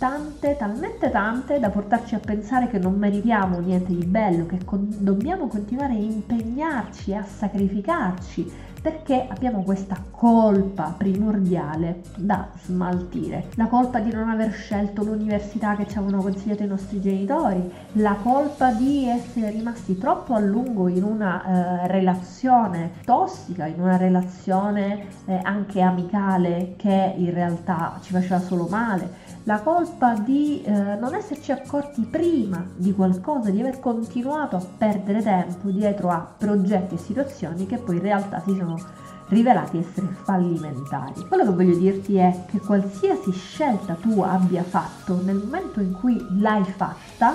tante, 0.00 0.56
talmente 0.56 1.10
tante 1.10 1.60
da 1.60 1.68
portarci 1.68 2.14
a 2.14 2.20
pensare 2.20 2.68
che 2.68 2.78
non 2.78 2.94
meritiamo 2.94 3.58
niente 3.58 3.94
di 3.94 4.06
bello, 4.06 4.46
che 4.46 4.64
con- 4.64 4.88
dobbiamo 4.98 5.46
continuare 5.46 5.92
a 5.92 5.98
impegnarci 5.98 7.14
a 7.14 7.22
sacrificarci 7.22 8.68
perché 8.80 9.26
abbiamo 9.28 9.62
questa 9.62 10.02
colpa 10.10 10.94
primordiale 10.96 12.00
da 12.16 12.48
smaltire. 12.62 13.48
La 13.56 13.66
colpa 13.66 14.00
di 14.00 14.10
non 14.10 14.30
aver 14.30 14.52
scelto 14.52 15.02
l'università 15.02 15.76
che 15.76 15.86
ci 15.86 15.98
avevano 15.98 16.22
consigliato 16.22 16.62
i 16.62 16.66
nostri 16.66 16.98
genitori, 17.00 17.70
la 17.92 18.16
colpa 18.22 18.72
di 18.72 19.06
essere 19.06 19.50
rimasti 19.50 19.98
troppo 19.98 20.32
a 20.32 20.38
lungo 20.38 20.88
in 20.88 21.02
una 21.02 21.44
eh, 21.84 21.86
relazione 21.88 22.92
tossica, 23.04 23.66
in 23.66 23.80
una 23.80 23.98
relazione 23.98 25.08
eh, 25.26 25.38
anche 25.42 25.82
amicale 25.82 26.74
che 26.76 27.14
in 27.16 27.34
realtà 27.34 27.98
ci 28.02 28.12
faceva 28.12 28.40
solo 28.40 28.66
male 28.66 29.28
la 29.50 29.58
colpa 29.58 30.14
di 30.14 30.62
eh, 30.62 30.70
non 30.70 31.12
esserci 31.12 31.50
accorti 31.50 32.02
prima 32.02 32.64
di 32.76 32.94
qualcosa, 32.94 33.50
di 33.50 33.58
aver 33.58 33.80
continuato 33.80 34.54
a 34.54 34.64
perdere 34.78 35.24
tempo 35.24 35.70
dietro 35.70 36.08
a 36.08 36.34
progetti 36.38 36.94
e 36.94 36.98
situazioni 36.98 37.66
che 37.66 37.78
poi 37.78 37.96
in 37.96 38.02
realtà 38.02 38.40
si 38.46 38.54
sono 38.56 38.78
rivelati 39.26 39.78
essere 39.78 40.06
fallimentari. 40.06 41.26
Quello 41.26 41.42
che 41.42 41.50
voglio 41.50 41.76
dirti 41.76 42.14
è 42.14 42.44
che 42.46 42.60
qualsiasi 42.60 43.32
scelta 43.32 43.94
tu 43.94 44.20
abbia 44.20 44.62
fatto 44.62 45.20
nel 45.20 45.42
momento 45.44 45.80
in 45.80 45.94
cui 45.94 46.24
l'hai 46.38 46.62
fatta 46.62 47.34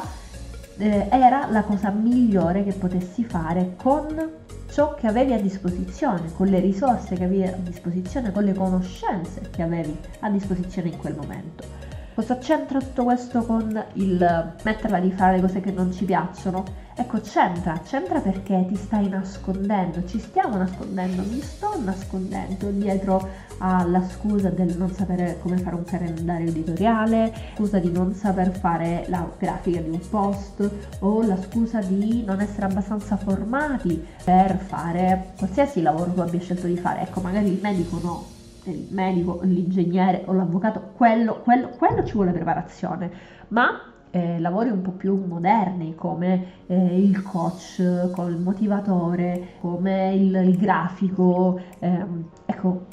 eh, 0.77 1.09
era 1.11 1.47
la 1.51 1.63
cosa 1.63 1.89
migliore 1.89 2.63
che 2.63 2.71
potessi 2.71 3.25
fare 3.25 3.75
con 3.75 4.31
ciò 4.71 4.95
che 4.95 5.07
avevi 5.07 5.33
a 5.33 5.41
disposizione, 5.41 6.31
con 6.33 6.47
le 6.47 6.61
risorse 6.61 7.15
che 7.15 7.25
avevi 7.25 7.43
a 7.43 7.57
disposizione, 7.57 8.31
con 8.31 8.45
le 8.45 8.53
conoscenze 8.53 9.49
che 9.51 9.63
avevi 9.63 9.97
a 10.21 10.29
disposizione 10.29 10.87
in 10.87 10.97
quel 10.97 11.15
momento. 11.15 11.84
Cosa 12.15 12.37
c'entra 12.37 12.79
tutto 12.79 13.03
questo 13.03 13.43
con 13.43 13.83
il 13.95 14.53
metterla 14.63 14.99
di 15.01 15.11
fare 15.11 15.35
le 15.35 15.41
cose 15.41 15.59
che 15.59 15.71
non 15.71 15.91
ci 15.91 16.05
piacciono? 16.05 16.63
Ecco, 16.95 17.19
c'entra, 17.19 17.77
c'entra 17.83 18.21
perché 18.21 18.65
ti 18.69 18.77
stai 18.77 19.09
nascondendo, 19.09 20.05
ci 20.05 20.17
stiamo 20.19 20.55
nascondendo, 20.55 21.23
mi 21.23 21.41
sto 21.41 21.77
nascondendo 21.83 22.69
dietro 22.69 23.27
alla 23.57 24.01
scusa 24.07 24.49
del 24.49 24.77
non 24.77 24.93
sapere 24.93 25.39
come 25.41 25.57
fare 25.57 25.75
un 25.75 25.83
calendario 25.83 26.47
editoriale, 26.47 27.33
scusa 27.53 27.79
di 27.79 27.91
non 27.91 28.13
saper 28.13 28.57
fare 28.57 29.03
la 29.09 29.29
grafica 29.37 29.81
di 29.81 29.89
un 29.89 29.99
post 30.09 30.71
o 30.99 31.21
la 31.21 31.35
scusa 31.41 31.81
di 31.81 32.23
non 32.23 32.39
essere 32.39 32.67
abbastanza 32.67 33.17
formati 33.17 34.01
per 34.23 34.55
fare 34.55 35.33
qualsiasi 35.37 35.81
lavoro 35.81 36.13
tu 36.13 36.21
abbia 36.21 36.39
scelto 36.39 36.67
di 36.67 36.77
fare. 36.77 37.01
Ecco, 37.01 37.19
magari 37.19 37.47
il 37.47 37.59
medico 37.61 37.99
no, 38.01 38.34
il 38.71 38.87
medico, 38.91 39.39
l'ingegnere 39.43 40.23
o 40.25 40.33
l'avvocato, 40.33 40.91
quello, 40.95 41.41
quello, 41.41 41.69
quello 41.69 42.03
ci 42.03 42.13
vuole 42.13 42.31
preparazione, 42.31 43.11
ma 43.49 43.93
eh, 44.11 44.39
lavori 44.39 44.69
un 44.69 44.81
po' 44.81 44.91
più 44.91 45.21
moderni 45.25 45.93
come 45.95 46.45
eh, 46.67 47.01
il 47.01 47.21
coach, 47.21 48.11
come 48.11 48.29
il 48.29 48.37
motivatore, 48.37 49.55
come 49.59 50.13
il, 50.13 50.33
il 50.35 50.57
grafico, 50.57 51.59
ehm, 51.79 52.29
ecco, 52.45 52.85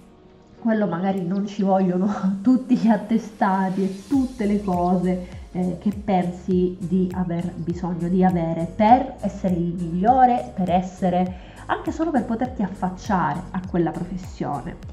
quello 0.61 0.87
magari 0.87 1.25
non 1.25 1.47
ci 1.47 1.63
vogliono 1.63 2.39
tutti 2.43 2.77
gli 2.77 2.89
attestati 2.89 3.85
e 3.85 4.07
tutte 4.09 4.47
le 4.47 4.63
cose 4.63 5.27
eh, 5.53 5.77
che 5.79 5.93
pensi 5.93 6.77
di 6.81 7.09
aver 7.15 7.53
bisogno 7.55 8.09
di 8.09 8.25
avere 8.25 8.73
per 8.75 9.15
essere 9.21 9.55
il 9.55 9.75
migliore, 9.75 10.53
per 10.55 10.71
essere 10.71 11.51
anche 11.67 11.93
solo 11.93 12.11
per 12.11 12.25
poterti 12.25 12.63
affacciare 12.63 13.43
a 13.51 13.61
quella 13.69 13.91
professione. 13.91 14.92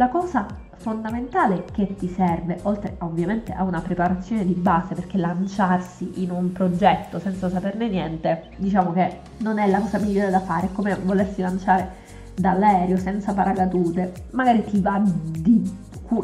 La 0.00 0.08
cosa 0.08 0.46
fondamentale 0.78 1.66
che 1.70 1.94
ti 1.94 2.08
serve, 2.08 2.58
oltre 2.62 2.96
ovviamente 3.00 3.52
a 3.52 3.64
una 3.64 3.82
preparazione 3.82 4.46
di 4.46 4.54
base, 4.54 4.94
perché 4.94 5.18
lanciarsi 5.18 6.22
in 6.22 6.30
un 6.30 6.52
progetto 6.52 7.18
senza 7.18 7.50
saperne 7.50 7.86
niente, 7.86 8.48
diciamo 8.56 8.92
che 8.92 9.18
non 9.40 9.58
è 9.58 9.68
la 9.68 9.78
cosa 9.78 9.98
migliore 9.98 10.30
da 10.30 10.40
fare, 10.40 10.68
è 10.68 10.72
come 10.72 10.94
volersi 10.94 11.42
lanciare 11.42 11.86
dall'aereo 12.34 12.96
senza 12.96 13.34
paracadute, 13.34 14.28
magari 14.30 14.64
ti 14.64 14.80
va 14.80 15.02
di 15.04 15.70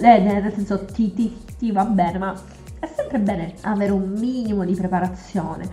eh, 0.01 0.21
nel 0.21 0.55
senso 0.55 0.87
ti, 0.87 1.13
ti, 1.13 1.37
ti 1.59 1.71
va 1.71 1.85
bene, 1.85 2.17
ma 2.17 2.35
è 2.79 2.87
sempre 2.87 3.19
bene 3.19 3.57
avere 3.61 3.93
un 3.93 4.09
minimo 4.09 4.65
di 4.65 4.75
preparazione, 4.75 5.69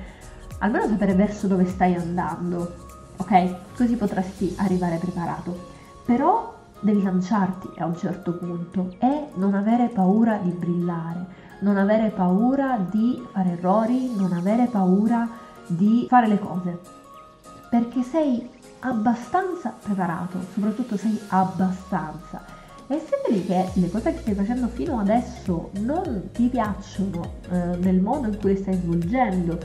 almeno 0.60 0.88
sapere 0.88 1.14
verso 1.14 1.48
dove 1.48 1.66
stai 1.68 1.96
andando, 1.96 2.76
ok? 3.16 3.76
Così 3.78 3.96
potresti 3.96 4.54
arrivare 4.58 4.98
preparato. 4.98 5.72
Però 6.06 6.62
devi 6.84 7.02
lanciarti 7.02 7.70
a 7.78 7.86
un 7.86 7.98
certo 7.98 8.38
punto 8.38 8.96
e 9.00 9.28
non 9.36 9.56
avere 9.56 9.88
paura 9.88 10.38
di 10.38 10.52
brillare, 10.52 11.25
non 11.60 11.78
avere 11.78 12.10
paura 12.10 12.78
di 12.78 13.25
fare 13.32 13.52
errori, 13.52 14.13
non 14.16 14.34
avere 14.34 14.66
paura 14.66 15.28
di 15.66 16.06
fare 16.10 16.28
le 16.28 16.40
cose, 16.40 16.80
perché 17.70 18.04
sei 18.04 18.50
abbastanza 18.80 19.74
preparato, 19.82 20.40
soprattutto 20.54 20.98
sei 20.98 21.18
abbastanza. 21.30 22.44
E 22.88 23.00
se 23.00 23.22
vedi 23.25 23.46
che 23.46 23.70
le 23.75 23.90
cose 23.90 24.13
che 24.13 24.20
stai 24.20 24.34
facendo 24.36 24.68
fino 24.68 25.00
adesso 25.00 25.70
non 25.80 26.30
ti 26.34 26.50
piacciono 26.50 27.36
eh, 27.50 27.78
nel 27.78 28.02
modo 28.02 28.28
in 28.28 28.38
cui 28.38 28.54
le 28.54 28.60
stai 28.60 28.75
svolgendo, 28.75 29.58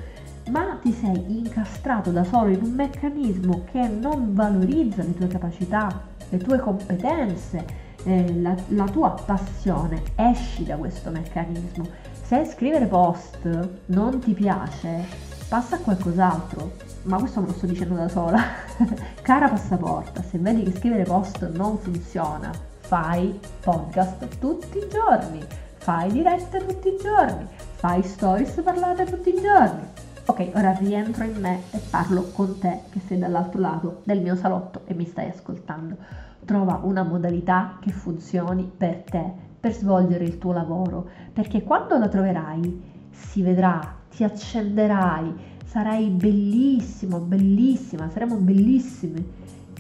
ma 0.51 0.79
ti 0.81 0.93
sei 0.93 1.37
incastrato 1.37 2.11
da 2.13 2.23
solo 2.23 2.51
in 2.51 2.63
un 2.63 2.71
meccanismo 2.71 3.65
che 3.71 3.89
non 3.89 4.35
valorizza 4.35 5.03
le 5.03 5.15
tue 5.15 5.27
capacità, 5.27 6.17
le 6.29 6.39
tue 6.39 6.59
competenze, 6.59 7.65
eh, 8.05 8.41
la, 8.41 8.55
la 8.69 8.85
tua 8.85 9.11
passione, 9.11 10.03
esci 10.15 10.65
da 10.65 10.77
questo 10.77 11.11
meccanismo. 11.11 11.87
Se 12.23 12.45
scrivere 12.45 12.87
post 12.87 13.39
non 13.87 14.19
ti 14.21 14.35
piace, 14.35 15.05
passa 15.49 15.77
a 15.77 15.79
qualcos'altro. 15.79 16.87
Ma 17.05 17.19
questo 17.19 17.41
me 17.41 17.47
lo 17.47 17.53
sto 17.53 17.67
dicendo 17.67 17.95
da 17.95 18.09
sola. 18.09 18.43
Cara 19.23 19.49
passaporta, 19.49 20.23
se 20.23 20.39
vedi 20.39 20.63
che 20.65 20.77
scrivere 20.77 21.05
post 21.05 21.49
non 21.55 21.79
funziona, 21.79 22.51
fai 22.81 23.39
podcast 23.61 24.39
tutti 24.39 24.79
i 24.79 24.89
giorni, 24.91 25.43
fai 25.77 26.13
dirette 26.13 26.65
tutti 26.67 26.89
i 26.89 26.99
giorni, 27.01 27.47
fai 27.77 28.03
stories 28.03 28.61
parlate 28.63 29.05
tutti 29.05 29.31
i 29.31 29.41
giorni. 29.41 30.07
Ok, 30.31 30.51
ora 30.55 30.73
rientro 30.73 31.25
in 31.25 31.41
me 31.41 31.63
e 31.71 31.79
parlo 31.89 32.25
con 32.35 32.59
te 32.59 32.81
che 32.91 33.01
sei 33.07 33.17
dall'altro 33.17 33.61
lato 33.61 34.01
del 34.05 34.21
mio 34.21 34.37
salotto 34.37 34.83
e 34.85 34.93
mi 34.93 35.07
stai 35.07 35.31
ascoltando. 35.31 35.97
Trova 36.45 36.81
una 36.83 37.03
modalità 37.03 37.79
che 37.81 37.93
funzioni 37.93 38.71
per 38.77 39.05
te, 39.09 39.25
per 39.59 39.73
svolgere 39.73 40.25
il 40.25 40.37
tuo 40.37 40.53
lavoro, 40.53 41.09
perché 41.33 41.63
quando 41.63 41.97
la 41.97 42.09
troverai 42.09 43.09
si 43.11 43.41
vedrà 43.41 43.81
ti 44.11 44.23
accenderai, 44.23 45.35
sarai 45.65 46.11
bellissimo, 46.11 47.21
bellissima, 47.21 48.11
saremo 48.11 48.37
bellissime 48.37 49.25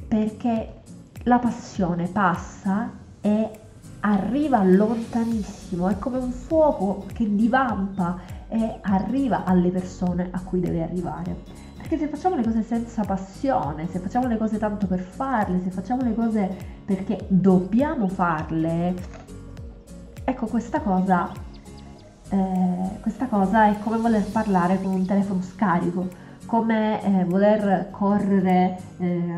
perché 0.09 0.81
la 1.25 1.39
passione 1.39 2.09
passa 2.09 2.91
e 3.21 3.51
arriva 4.01 4.63
lontanissimo, 4.65 5.89
è 5.89 5.99
come 5.99 6.17
un 6.17 6.31
fuoco 6.31 7.05
che 7.13 7.35
divampa 7.35 8.38
e 8.49 8.79
arriva 8.83 9.45
alle 9.45 9.71
persone 9.71 10.29
a 10.31 10.43
cui 10.43 10.61
deve 10.61 10.83
arrivare. 10.83 11.67
Perché 11.77 11.99
se 11.99 12.09
facciamo 12.09 12.35
le 12.35 12.43
cose 12.43 12.63
senza 12.63 13.03
passione, 13.05 13.89
se 13.89 13.99
facciamo 13.99 14.27
le 14.27 14.37
cose 14.37 14.59
tanto 14.59 14.87
per 14.87 15.01
farle, 15.01 15.61
se 15.63 15.71
facciamo 15.71 16.03
le 16.03 16.15
cose 16.15 16.57
perché 16.85 17.25
dobbiamo 17.29 18.09
farle, 18.09 18.95
ecco 20.25 20.47
questa 20.47 20.81
cosa, 20.81 21.31
eh, 22.31 23.01
questa 23.01 23.27
cosa 23.27 23.69
è 23.69 23.79
come 23.79 23.99
voler 23.99 24.25
parlare 24.31 24.81
con 24.83 24.93
un 24.93 25.07
telefono 25.07 25.41
scarico, 25.41 26.09
come 26.47 27.03
eh, 27.03 27.25
voler 27.25 27.89
correre 27.91 28.79
eh, 28.99 29.35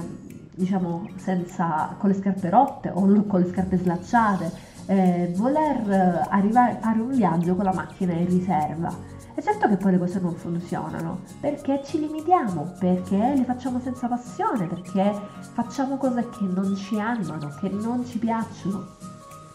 diciamo 0.55 1.09
senza, 1.17 1.95
con 1.99 2.11
le 2.11 2.17
scarpe 2.17 2.51
rotte 2.51 2.91
o 2.91 3.01
con 3.27 3.41
le 3.41 3.49
scarpe 3.49 3.77
slacciate, 3.77 4.53
eh, 4.91 5.33
voler 5.37 6.27
arrivare 6.31 6.73
a 6.73 6.79
fare 6.81 7.01
un 7.01 7.11
viaggio 7.11 7.55
con 7.55 7.65
la 7.65 7.73
macchina 7.73 8.13
in 8.13 8.27
riserva. 8.27 8.93
E 9.37 9.41
certo 9.41 9.69
che 9.69 9.77
poi 9.77 9.93
le 9.93 9.99
cose 9.99 10.19
non 10.19 10.35
funzionano, 10.35 11.21
perché 11.39 11.81
ci 11.85 12.01
limitiamo, 12.01 12.75
perché 12.81 13.35
le 13.37 13.45
facciamo 13.45 13.79
senza 13.79 14.09
passione, 14.09 14.67
perché 14.67 15.15
facciamo 15.53 15.97
cose 15.97 16.29
che 16.31 16.45
non 16.45 16.75
ci 16.75 16.99
animano, 16.99 17.55
che 17.61 17.69
non 17.69 18.05
ci 18.05 18.19
piacciono, 18.19 18.97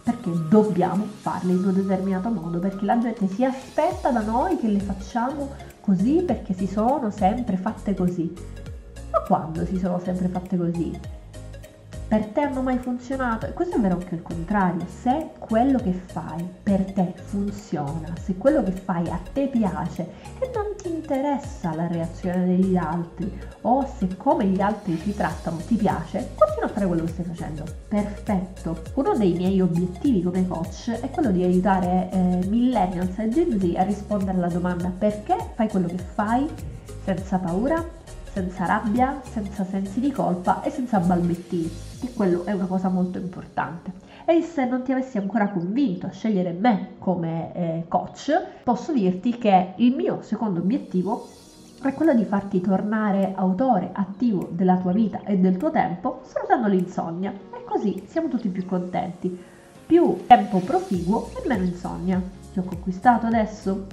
perché 0.04 0.32
dobbiamo 0.48 1.04
farle 1.04 1.51
in 1.51 1.65
un 1.65 1.74
determinato 1.74 2.30
modo, 2.30 2.60
perché 2.60 2.86
la 2.86 2.98
gente 2.98 3.27
si 3.27 3.44
aspetta 3.44 4.12
da 4.12 4.22
noi 4.22 4.58
che 4.58 4.70
le 4.70 4.80
facciamo 4.80 5.50
così 5.82 6.24
perché 6.25 6.54
si 6.54 6.65
sono 6.65 7.12
sempre 7.12 7.58
fatte 7.58 7.94
così. 7.94 8.34
Ma 9.12 9.20
quando 9.27 9.65
si 9.65 9.77
sono 9.77 10.00
sempre 10.00 10.30
fatte 10.30 10.56
così? 10.56 11.15
Per 12.08 12.26
te 12.28 12.42
hanno 12.42 12.62
mai 12.62 12.78
funzionato? 12.78 13.48
E 13.48 13.54
questo 13.54 13.78
è 13.78 13.80
vero 13.80 13.96
anche 13.96 14.16
il 14.16 14.22
contrario, 14.22 14.86
se 15.02 15.32
quello 15.40 15.80
che 15.80 15.92
fai 15.92 16.48
per 16.62 16.92
te 16.94 17.14
funziona, 17.16 18.14
se 18.22 18.36
quello 18.38 18.64
che 18.64 18.72
fai 18.72 19.10
a 19.10 19.20
te 19.34 19.48
piace 19.48 20.08
e 20.40 20.52
non 20.54 20.76
ti 20.78 20.90
interessa 20.90 21.74
la 21.74 21.88
reazione 21.88 22.46
degli 22.46 22.78
altri 22.78 23.32
o 23.62 23.86
se 23.98 24.16
come 24.18 24.46
gli 24.46 24.62
altri 24.62 25.02
ti 25.02 25.16
trattano 25.16 25.58
ti 25.58 25.76
piace, 25.76 26.32
continua 26.36 26.66
a 26.66 26.74
fare 26.74 26.86
quello 26.86 27.04
che 27.04 27.12
stai 27.12 27.26
facendo. 27.26 27.64
Perfetto. 27.88 28.82
Uno 28.94 29.16
dei 29.16 29.34
miei 29.34 29.60
obiettivi 29.62 30.22
come 30.22 30.48
coach 30.48 30.92
è 30.92 31.10
quello 31.10 31.32
di 31.32 31.44
aiutare 31.44 32.10
eh, 32.12 32.46
millennials 32.48 33.18
e 33.18 33.30
Gen 33.30 33.60
Z 33.60 33.74
a 33.78 33.84
rispondere 33.84 34.38
alla 34.38 34.50
domanda 34.50 34.92
perché 34.96 35.36
fai 35.56 35.68
quello 35.70 35.88
che 35.88 35.98
fai 35.98 36.48
senza 37.04 37.38
paura, 37.38 37.84
senza 38.36 38.65
rabbia, 38.65 39.22
senza 39.24 39.63
sensi 39.63 40.01
di 40.01 40.12
colpa 40.12 40.62
e 40.62 40.70
senza 40.70 41.00
balbettini, 41.00 41.72
e 42.01 42.13
quello 42.13 42.44
è 42.44 42.51
una 42.51 42.65
cosa 42.65 42.89
molto 42.89 43.18
importante. 43.18 43.94
E 44.25 44.42
se 44.42 44.65
non 44.65 44.84
ti 44.84 44.92
avessi 44.92 45.18
ancora 45.18 45.48
convinto 45.48 46.08
a 46.08 46.12
scegliere 46.12 46.51
me 46.51 46.96
come 47.00 47.54
eh, 47.54 47.86
coach, 47.88 48.32
posso 48.62 48.92
dirti 48.92 49.38
che 49.38 49.75
il 49.77 49.96
mio 49.96 50.22
secondo 50.22 50.60
obiettivo 50.60 51.30
è 51.82 51.94
quello 51.94 52.13
di 52.13 52.25
farti 52.25 52.60
tornare 52.60 53.32
autore 53.36 53.92
attivo 53.94 54.50
della 54.51 54.75
tua 54.77 54.92
vita 54.92 55.22
e 55.24 55.38
del 55.38 55.56
tuo 55.56 55.72
tempo 55.72 56.22
sfruttando 56.25 56.68
l'insonnia 56.68 57.32
e 57.32 57.63
così 57.63 58.04
siamo 58.08 58.27
tutti 58.27 58.50
più 58.50 58.65
contenti. 58.65 59.54
Più 59.86 60.24
tempo 60.27 60.60
proficuo 60.60 61.30
e 61.42 61.48
meno 61.48 61.63
insonnia. 61.63 62.22
Ti 62.51 62.60
ho 62.60 62.63
conquistato 62.63 63.27
adesso? 63.27 63.88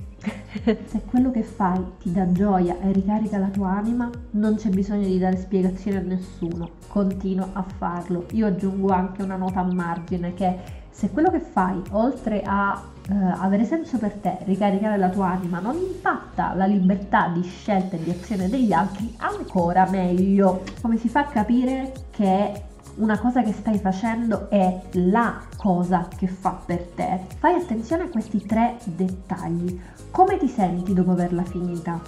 Se 0.86 1.02
quello 1.06 1.30
che 1.30 1.42
fai 1.42 1.82
ti 1.98 2.12
dà 2.12 2.30
gioia 2.30 2.78
e 2.80 2.92
ricarica 2.92 3.38
la 3.38 3.48
tua 3.48 3.70
anima, 3.70 4.10
non 4.32 4.56
c'è 4.56 4.68
bisogno 4.68 5.06
di 5.06 5.18
dare 5.18 5.36
spiegazioni 5.36 5.96
a 5.96 6.00
nessuno. 6.00 6.70
Continua 6.88 7.50
a 7.52 7.62
farlo. 7.62 8.26
Io 8.32 8.46
aggiungo 8.46 8.90
anche 8.90 9.22
una 9.22 9.36
nota 9.36 9.60
a 9.60 9.72
margine 9.72 10.34
che 10.34 10.80
se 10.90 11.10
quello 11.10 11.30
che 11.30 11.40
fai, 11.40 11.80
oltre 11.92 12.42
a 12.44 12.80
eh, 13.08 13.14
avere 13.14 13.64
senso 13.64 13.96
per 13.96 14.12
te, 14.12 14.38
ricaricare 14.44 14.98
la 14.98 15.08
tua 15.08 15.30
anima, 15.30 15.58
non 15.58 15.76
impatta 15.76 16.52
la 16.54 16.66
libertà 16.66 17.28
di 17.28 17.42
scelta 17.42 17.96
e 17.96 18.02
di 18.02 18.10
azione 18.10 18.50
degli 18.50 18.72
altri, 18.72 19.12
ancora 19.18 19.88
meglio. 19.88 20.62
Come 20.82 20.98
si 20.98 21.08
fa 21.08 21.20
a 21.20 21.26
capire 21.26 21.92
che 22.10 22.64
una 22.96 23.18
cosa 23.18 23.42
che 23.42 23.52
stai 23.52 23.78
facendo 23.78 24.50
è 24.50 24.82
la 24.92 25.40
cosa 25.56 26.08
che 26.14 26.26
fa 26.26 26.60
per 26.64 26.88
te, 26.94 27.20
fai 27.38 27.54
attenzione 27.54 28.04
a 28.04 28.08
questi 28.08 28.44
tre 28.44 28.76
dettagli. 28.84 29.80
Come 30.10 30.36
ti 30.38 30.48
senti 30.48 30.92
dopo 30.92 31.12
averla 31.12 31.42
finita? 31.42 32.00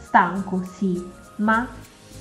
Stanco, 0.00 0.62
sì, 0.64 1.02
ma 1.36 1.66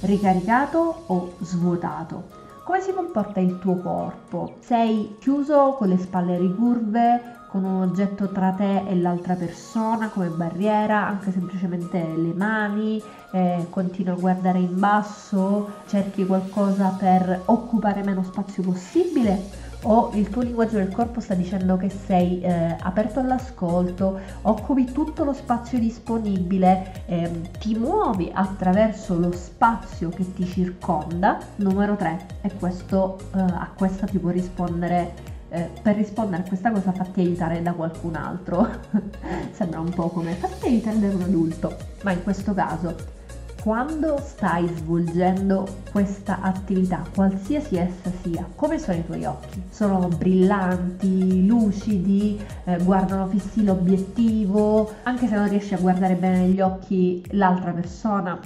ricaricato 0.01 1.03
o 1.07 1.35
svuotato? 1.39 2.39
Come 2.63 2.81
si 2.81 2.93
comporta 2.93 3.39
il 3.39 3.59
tuo 3.59 3.77
corpo? 3.77 4.55
Sei 4.59 5.15
chiuso 5.19 5.75
con 5.77 5.87
le 5.87 5.97
spalle 5.97 6.37
ricurve, 6.37 7.39
con 7.51 7.65
un 7.65 7.81
oggetto 7.81 8.29
tra 8.29 8.51
te 8.51 8.85
e 8.87 8.95
l'altra 8.95 9.35
persona 9.35 10.07
come 10.07 10.29
barriera, 10.29 11.05
anche 11.05 11.33
semplicemente 11.33 11.97
le 11.97 12.33
mani, 12.33 13.03
eh, 13.31 13.67
continui 13.69 14.13
a 14.13 14.19
guardare 14.19 14.59
in 14.59 14.79
basso, 14.79 15.69
cerchi 15.85 16.25
qualcosa 16.25 16.95
per 16.97 17.41
occupare 17.47 18.03
meno 18.03 18.23
spazio 18.23 18.63
possibile 18.63 19.69
o 19.83 20.11
il 20.13 20.29
tuo 20.29 20.43
linguaggio 20.43 20.77
del 20.77 20.93
corpo 20.93 21.19
sta 21.19 21.33
dicendo 21.33 21.75
che 21.75 21.89
sei 21.89 22.39
eh, 22.39 22.77
aperto 22.79 23.19
all'ascolto, 23.19 24.19
occupi 24.43 24.85
tutto 24.85 25.25
lo 25.25 25.33
spazio 25.33 25.77
disponibile, 25.77 27.03
eh, 27.07 27.41
ti 27.59 27.75
muovi 27.75 28.31
attraverso 28.33 29.17
lo 29.17 29.33
spazio 29.33 30.07
che 30.09 30.33
ti 30.33 30.45
circonda. 30.45 31.37
Numero 31.57 31.97
3, 31.97 32.25
e 32.41 32.51
questo, 32.57 33.17
eh, 33.35 33.39
a 33.39 33.69
questo 33.75 34.05
ti 34.05 34.19
può 34.19 34.29
rispondere 34.29 35.30
eh, 35.51 35.69
per 35.81 35.95
rispondere 35.95 36.43
a 36.43 36.47
questa 36.47 36.71
cosa 36.71 36.91
fatti 36.91 37.19
aiutare 37.19 37.61
da 37.61 37.73
qualcun 37.73 38.15
altro. 38.15 38.67
Sembra 39.51 39.79
un 39.79 39.89
po' 39.89 40.07
come 40.09 40.33
fatti 40.33 40.67
aiutare 40.67 40.99
da 40.99 41.07
un 41.07 41.21
adulto, 41.21 41.75
ma 42.03 42.11
in 42.11 42.23
questo 42.23 42.53
caso 42.53 43.19
quando 43.61 44.17
stai 44.17 44.67
svolgendo 44.67 45.67
questa 45.91 46.41
attività, 46.41 47.05
qualsiasi 47.13 47.77
essa 47.77 48.09
sia, 48.23 48.43
come 48.55 48.79
sono 48.79 48.97
i 48.97 49.05
tuoi 49.05 49.23
occhi? 49.25 49.61
Sono 49.69 50.07
brillanti, 50.07 51.45
lucidi, 51.45 52.39
eh, 52.63 52.77
guardano 52.83 53.27
fissi 53.27 53.63
l'obiettivo, 53.63 54.91
anche 55.03 55.27
se 55.27 55.35
non 55.35 55.47
riesci 55.47 55.75
a 55.75 55.77
guardare 55.77 56.15
bene 56.15 56.39
negli 56.39 56.59
occhi 56.59 57.23
l'altra 57.33 57.71
persona, 57.71 58.39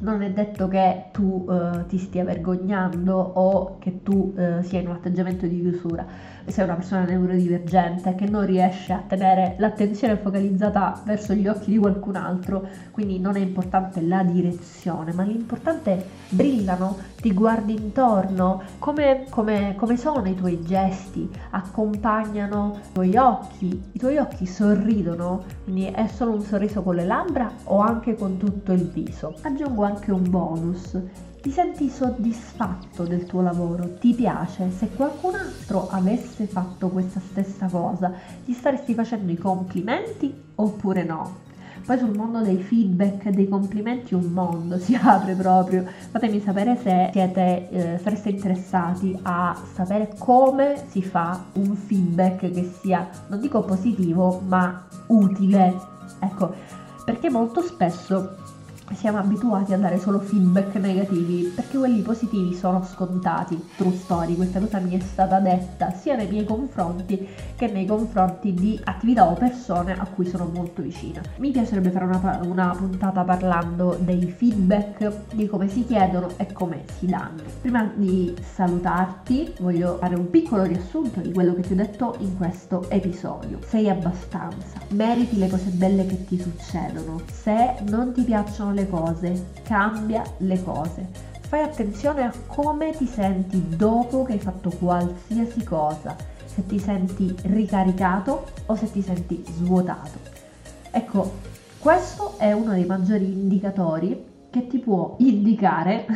non 0.00 0.22
è 0.22 0.30
detto 0.30 0.68
che 0.68 1.06
tu 1.10 1.46
eh, 1.50 1.86
ti 1.88 1.98
stia 1.98 2.22
vergognando 2.22 3.16
o 3.16 3.78
che 3.78 4.02
tu 4.04 4.34
eh, 4.36 4.62
sia 4.62 4.78
in 4.78 4.86
un 4.86 4.94
atteggiamento 4.94 5.46
di 5.46 5.60
chiusura 5.60 6.06
sei 6.46 6.64
una 6.64 6.74
persona 6.74 7.04
neurodivergente 7.04 8.14
che 8.14 8.26
non 8.26 8.44
riesce 8.44 8.92
a 8.92 9.02
tenere 9.06 9.54
l'attenzione 9.58 10.16
focalizzata 10.16 11.02
verso 11.04 11.32
gli 11.34 11.46
occhi 11.46 11.70
di 11.70 11.78
qualcun 11.78 12.16
altro, 12.16 12.66
quindi 12.90 13.18
non 13.18 13.36
è 13.36 13.40
importante 13.40 14.00
la 14.02 14.22
direzione, 14.22 15.12
ma 15.12 15.22
l'importante 15.22 15.92
è 15.92 16.04
brillano, 16.28 16.96
ti 17.20 17.32
guardi 17.32 17.74
intorno, 17.74 18.62
come, 18.78 19.24
come, 19.30 19.74
come 19.76 19.96
sono 19.96 20.28
i 20.28 20.34
tuoi 20.34 20.62
gesti, 20.62 21.28
accompagnano 21.50 22.78
i 22.80 22.92
tuoi 22.92 23.16
occhi, 23.16 23.82
i 23.92 23.98
tuoi 23.98 24.18
occhi 24.18 24.46
sorridono, 24.46 25.44
quindi 25.64 25.86
è 25.86 26.06
solo 26.06 26.32
un 26.32 26.42
sorriso 26.42 26.82
con 26.82 26.94
le 26.94 27.04
labbra 27.04 27.50
o 27.64 27.78
anche 27.78 28.14
con 28.14 28.36
tutto 28.36 28.72
il 28.72 28.88
viso. 28.88 29.34
Aggiungo 29.42 29.84
anche 29.84 30.12
un 30.12 30.28
bonus 30.28 30.98
ti 31.44 31.50
senti 31.50 31.90
soddisfatto 31.90 33.04
del 33.04 33.26
tuo 33.26 33.42
lavoro, 33.42 33.98
ti 33.98 34.14
piace, 34.14 34.70
se 34.70 34.88
qualcun 34.88 35.34
altro 35.34 35.88
avesse 35.90 36.46
fatto 36.46 36.88
questa 36.88 37.20
stessa 37.20 37.66
cosa, 37.66 38.10
ti 38.46 38.54
staresti 38.54 38.94
facendo 38.94 39.30
i 39.30 39.36
complimenti 39.36 40.34
oppure 40.54 41.04
no? 41.04 41.42
Poi 41.84 41.98
sul 41.98 42.16
mondo 42.16 42.40
dei 42.40 42.56
feedback, 42.56 43.28
dei 43.28 43.46
complimenti 43.46 44.14
un 44.14 44.32
mondo 44.32 44.78
si 44.80 44.94
apre 44.94 45.34
proprio. 45.34 45.84
Fatemi 45.84 46.40
sapere 46.40 46.78
se 46.78 47.10
siete, 47.12 47.68
eh, 47.68 47.98
sareste 47.98 48.30
interessati 48.30 49.14
a 49.20 49.54
sapere 49.74 50.14
come 50.16 50.82
si 50.88 51.02
fa 51.02 51.44
un 51.56 51.76
feedback 51.76 52.50
che 52.50 52.72
sia, 52.80 53.06
non 53.26 53.38
dico 53.38 53.60
positivo, 53.60 54.40
ma 54.46 54.86
utile. 55.08 55.74
Ecco, 56.20 56.54
perché 57.04 57.28
molto 57.28 57.60
spesso 57.60 58.36
siamo 58.92 59.18
abituati 59.18 59.72
a 59.72 59.78
dare 59.78 59.98
solo 59.98 60.20
feedback 60.20 60.74
negativi 60.76 61.52
perché 61.54 61.78
quelli 61.78 62.02
positivi 62.02 62.54
sono 62.54 62.84
scontati. 62.84 63.70
True 63.76 63.94
story, 63.96 64.36
questa 64.36 64.60
cosa 64.60 64.78
mi 64.78 64.96
è 64.96 65.00
stata 65.00 65.40
detta 65.40 65.92
sia 65.92 66.16
nei 66.16 66.28
miei 66.28 66.44
confronti 66.44 67.26
che 67.56 67.68
nei 67.68 67.86
confronti 67.86 68.52
di 68.52 68.78
attività 68.84 69.28
o 69.28 69.34
persone 69.34 69.92
a 69.92 70.06
cui 70.06 70.26
sono 70.26 70.50
molto 70.52 70.82
vicina. 70.82 71.22
Mi 71.36 71.50
piacerebbe 71.50 71.90
fare 71.90 72.04
una, 72.04 72.40
una 72.44 72.74
puntata 72.76 73.22
parlando 73.22 73.96
dei 74.00 74.26
feedback, 74.26 75.34
di 75.34 75.46
come 75.46 75.68
si 75.68 75.84
chiedono 75.84 76.28
e 76.36 76.52
come 76.52 76.84
si 76.98 77.06
danno. 77.06 77.42
Prima 77.60 77.90
di 77.94 78.34
salutarti 78.54 79.54
voglio 79.60 79.96
fare 79.98 80.14
un 80.14 80.28
piccolo 80.28 80.64
riassunto 80.64 81.20
di 81.20 81.32
quello 81.32 81.54
che 81.54 81.62
ti 81.62 81.72
ho 81.72 81.76
detto 81.76 82.16
in 82.18 82.36
questo 82.36 82.88
episodio. 82.90 83.58
Sei 83.66 83.88
abbastanza, 83.88 84.78
meriti 84.90 85.38
le 85.38 85.48
cose 85.48 85.70
belle 85.70 86.06
che 86.06 86.24
ti 86.26 86.38
succedono. 86.38 87.20
Se 87.32 87.76
non 87.88 88.12
ti 88.12 88.22
piacciono 88.22 88.73
le 88.74 88.88
cose, 88.88 89.52
cambia 89.62 90.22
le 90.38 90.62
cose. 90.62 91.08
Fai 91.40 91.62
attenzione 91.62 92.22
a 92.22 92.32
come 92.46 92.90
ti 92.92 93.06
senti 93.06 93.76
dopo 93.76 94.24
che 94.24 94.32
hai 94.32 94.38
fatto 94.38 94.70
qualsiasi 94.70 95.64
cosa, 95.64 96.16
se 96.44 96.66
ti 96.66 96.78
senti 96.78 97.34
ricaricato 97.44 98.44
o 98.66 98.74
se 98.74 98.90
ti 98.90 99.00
senti 99.00 99.42
svuotato. 99.48 100.18
Ecco, 100.90 101.32
questo 101.78 102.38
è 102.38 102.52
uno 102.52 102.72
dei 102.72 102.84
maggiori 102.84 103.24
indicatori 103.24 104.32
che 104.50 104.66
ti 104.66 104.78
può 104.78 105.16
indicare 105.18 106.06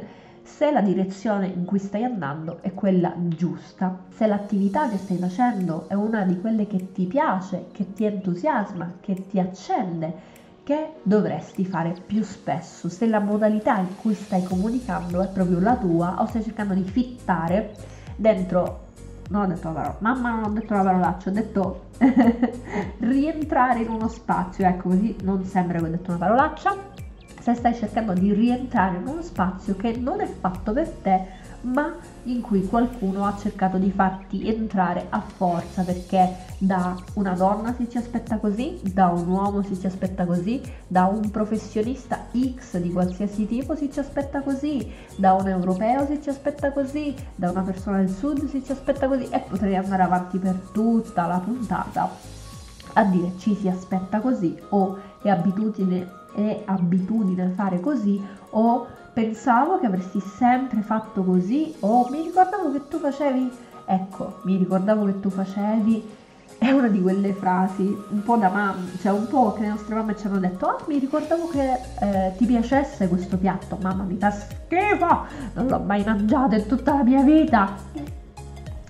se 0.42 0.70
la 0.70 0.80
direzione 0.80 1.46
in 1.46 1.64
cui 1.64 1.78
stai 1.78 2.04
andando 2.04 2.58
è 2.60 2.74
quella 2.74 3.14
giusta, 3.16 4.04
se 4.10 4.26
l'attività 4.26 4.88
che 4.88 4.98
stai 4.98 5.16
facendo 5.16 5.88
è 5.88 5.94
una 5.94 6.24
di 6.24 6.38
quelle 6.40 6.66
che 6.66 6.92
ti 6.92 7.06
piace, 7.06 7.68
che 7.72 7.92
ti 7.92 8.04
entusiasma, 8.04 8.94
che 9.00 9.26
ti 9.26 9.38
accende, 9.38 10.38
che 10.70 10.92
dovresti 11.02 11.64
fare 11.64 11.96
più 12.06 12.22
spesso, 12.22 12.88
se 12.88 13.08
la 13.08 13.18
modalità 13.18 13.78
in 13.78 13.96
cui 13.96 14.14
stai 14.14 14.44
comunicando 14.44 15.20
è 15.20 15.26
proprio 15.26 15.58
la 15.58 15.74
tua 15.74 16.22
o 16.22 16.26
stai 16.26 16.44
cercando 16.44 16.74
di 16.74 16.84
fittare 16.84 17.74
dentro 18.14 18.86
non 19.30 19.42
ho 19.42 19.46
detto 19.48 19.66
la 19.68 19.74
parola, 19.74 19.96
mamma 19.98 20.30
non 20.30 20.44
ho 20.44 20.50
detto 20.50 20.74
la 20.74 20.82
parolaccia, 20.82 21.30
ho 21.30 21.32
detto 21.32 21.86
rientrare 22.98 23.80
in 23.80 23.88
uno 23.88 24.06
spazio, 24.06 24.64
ecco 24.64 24.90
così 24.90 25.16
non 25.24 25.44
sembra 25.44 25.78
che 25.78 25.84
ho 25.84 25.88
detto 25.88 26.10
una 26.10 26.18
parolaccia, 26.18 26.76
se 27.40 27.54
stai 27.54 27.74
cercando 27.74 28.12
di 28.12 28.32
rientrare 28.32 28.98
in 28.98 29.08
uno 29.08 29.22
spazio 29.22 29.74
che 29.74 29.96
non 29.96 30.20
è 30.20 30.26
fatto 30.26 30.72
per 30.72 30.88
te, 30.88 31.26
ma 31.62 31.94
in 32.24 32.40
cui 32.40 32.66
qualcuno 32.66 33.26
ha 33.26 33.36
cercato 33.36 33.76
di 33.76 33.90
farti 33.90 34.48
entrare 34.48 35.06
a 35.10 35.20
forza 35.20 35.82
perché 35.82 36.36
da 36.58 36.96
una 37.14 37.32
donna 37.32 37.74
si 37.74 37.88
ci 37.88 37.98
aspetta 37.98 38.38
così, 38.38 38.78
da 38.82 39.08
un 39.08 39.28
uomo 39.28 39.62
si 39.62 39.78
ci 39.78 39.86
aspetta 39.86 40.24
così, 40.24 40.60
da 40.86 41.06
un 41.06 41.30
professionista 41.30 42.26
X 42.32 42.78
di 42.78 42.92
qualsiasi 42.92 43.46
tipo 43.46 43.74
si 43.74 43.90
ci 43.90 43.98
aspetta 43.98 44.40
così, 44.40 44.90
da 45.16 45.34
un 45.34 45.48
europeo 45.48 46.06
si 46.06 46.20
ci 46.22 46.28
aspetta 46.28 46.72
così, 46.72 47.14
da 47.34 47.50
una 47.50 47.62
persona 47.62 47.98
del 47.98 48.10
sud 48.10 48.48
si 48.48 48.64
ci 48.64 48.72
aspetta 48.72 49.08
così 49.08 49.28
e 49.30 49.40
potrei 49.40 49.76
andare 49.76 50.02
avanti 50.02 50.38
per 50.38 50.54
tutta 50.72 51.26
la 51.26 51.38
puntata 51.38 52.38
a 52.94 53.04
dire 53.04 53.32
ci 53.38 53.54
si 53.54 53.68
aspetta 53.68 54.20
così 54.20 54.56
o 54.70 54.98
è 55.22 55.28
abitudine, 55.28 56.08
è 56.34 56.62
abitudine 56.64 57.50
fare 57.50 57.80
così 57.80 58.20
o 58.50 58.86
pensavo 59.12 59.78
che 59.78 59.86
avresti 59.86 60.20
sempre 60.20 60.80
fatto 60.82 61.22
così. 61.22 61.74
O 61.80 62.08
mi 62.10 62.22
ricordavo 62.22 62.70
che 62.72 62.88
tu 62.88 62.98
facevi, 62.98 63.50
ecco, 63.86 64.40
mi 64.44 64.56
ricordavo 64.56 65.04
che 65.06 65.20
tu 65.20 65.30
facevi, 65.30 66.18
è 66.58 66.70
una 66.72 66.88
di 66.88 67.00
quelle 67.00 67.32
frasi 67.32 67.84
un 68.10 68.22
po' 68.22 68.36
da 68.36 68.50
mamma, 68.50 68.84
cioè 69.00 69.12
un 69.12 69.26
po' 69.28 69.54
che 69.54 69.62
le 69.62 69.68
nostre 69.68 69.94
mamme 69.94 70.14
ci 70.14 70.26
hanno 70.26 70.38
detto, 70.38 70.66
ah 70.66 70.76
mi 70.86 70.98
ricordavo 70.98 71.48
che 71.48 71.80
eh, 72.00 72.34
ti 72.36 72.44
piacesse 72.44 73.08
questo 73.08 73.38
piatto, 73.38 73.78
mamma 73.80 74.02
mi 74.02 74.18
fa 74.18 74.30
schifo, 74.30 75.24
non 75.54 75.68
l'ho 75.68 75.78
mai 75.78 76.04
mangiato 76.04 76.56
in 76.56 76.66
tutta 76.66 76.96
la 76.96 77.02
mia 77.02 77.22
vita. 77.22 77.76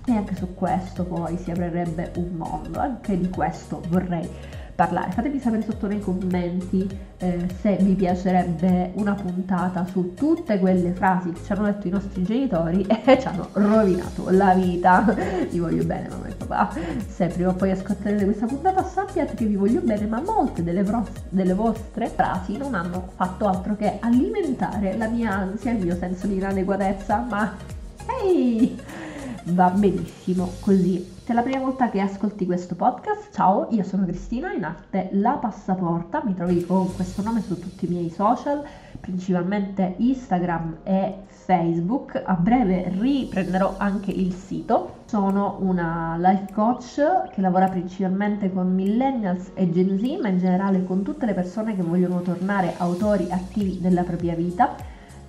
E 0.03 0.11
anche 0.11 0.35
su 0.35 0.53
questo 0.53 1.05
poi 1.05 1.37
si 1.37 1.51
aprirebbe 1.51 2.11
un 2.17 2.31
mondo, 2.35 2.79
anche 2.79 3.17
di 3.17 3.29
questo 3.29 3.81
vorrei 3.87 4.29
parlare. 4.81 5.11
Fatemi 5.11 5.39
sapere 5.39 5.61
sotto 5.61 5.85
nei 5.85 5.99
commenti 5.99 6.87
eh, 7.17 7.47
se 7.61 7.77
vi 7.81 7.93
piacerebbe 7.93 8.91
una 8.95 9.13
puntata 9.13 9.85
su 9.85 10.15
tutte 10.15 10.57
quelle 10.57 10.91
frasi 10.93 11.31
che 11.31 11.43
ci 11.43 11.51
hanno 11.51 11.65
detto 11.65 11.87
i 11.87 11.91
nostri 11.91 12.23
genitori 12.23 12.81
e 13.05 13.19
ci 13.19 13.27
hanno 13.27 13.49
rovinato 13.53 14.29
la 14.31 14.55
vita. 14.55 15.15
vi 15.49 15.59
voglio 15.59 15.83
bene 15.83 16.09
mamma 16.09 16.27
e 16.27 16.33
papà. 16.33 16.73
Se 17.07 17.27
prima 17.27 17.49
o 17.49 17.53
poi 17.53 17.71
ascolterete 17.71 18.25
questa 18.25 18.47
puntata 18.47 18.83
sappiate 18.83 19.35
che 19.35 19.45
vi 19.45 19.55
voglio 19.55 19.81
bene, 19.81 20.07
ma 20.07 20.19
molte 20.19 20.63
delle, 20.63 20.81
vros- 20.81 21.11
delle 21.29 21.53
vostre 21.53 22.07
frasi 22.07 22.57
non 22.57 22.73
hanno 22.73 23.09
fatto 23.15 23.47
altro 23.47 23.75
che 23.75 23.97
alimentare 23.99 24.97
la 24.97 25.07
mia 25.07 25.31
ansia 25.31 25.71
il 25.71 25.85
mio 25.85 25.95
senso 25.95 26.25
di 26.25 26.37
inadeguatezza. 26.37 27.25
Ma 27.29 27.55
ehi! 28.23 28.63
Hey! 28.63 28.77
va 29.43 29.69
benissimo 29.69 30.51
così. 30.59 31.10
Se 31.31 31.37
è 31.37 31.39
la 31.39 31.47
prima 31.49 31.63
volta 31.63 31.89
che 31.89 32.01
ascolti 32.01 32.45
questo 32.45 32.75
podcast, 32.75 33.33
ciao, 33.33 33.67
io 33.69 33.83
sono 33.83 34.03
Cristina, 34.03 34.51
in 34.51 34.65
arte 34.65 35.11
La 35.13 35.37
Passaporta, 35.39 36.21
mi 36.25 36.35
trovi 36.35 36.65
con 36.65 36.93
questo 36.93 37.21
nome 37.21 37.39
su 37.39 37.57
tutti 37.57 37.85
i 37.85 37.87
miei 37.87 38.09
social, 38.09 38.61
principalmente 38.99 39.93
Instagram 39.95 40.79
e 40.83 41.19
Facebook. 41.27 42.21
A 42.25 42.33
breve 42.33 42.91
riprenderò 42.99 43.75
anche 43.77 44.11
il 44.11 44.33
sito. 44.33 45.03
Sono 45.05 45.55
una 45.61 46.17
life 46.19 46.51
coach 46.51 47.29
che 47.31 47.39
lavora 47.39 47.69
principalmente 47.69 48.51
con 48.51 48.73
millennials 48.73 49.51
e 49.53 49.71
Gen 49.71 49.99
Z, 49.99 50.19
ma 50.21 50.27
in 50.27 50.37
generale 50.37 50.83
con 50.83 51.01
tutte 51.01 51.25
le 51.25 51.33
persone 51.33 51.77
che 51.77 51.81
vogliono 51.81 52.19
tornare 52.19 52.73
autori 52.75 53.27
attivi 53.31 53.79
della 53.79 54.03
propria 54.03 54.35
vita 54.35 54.75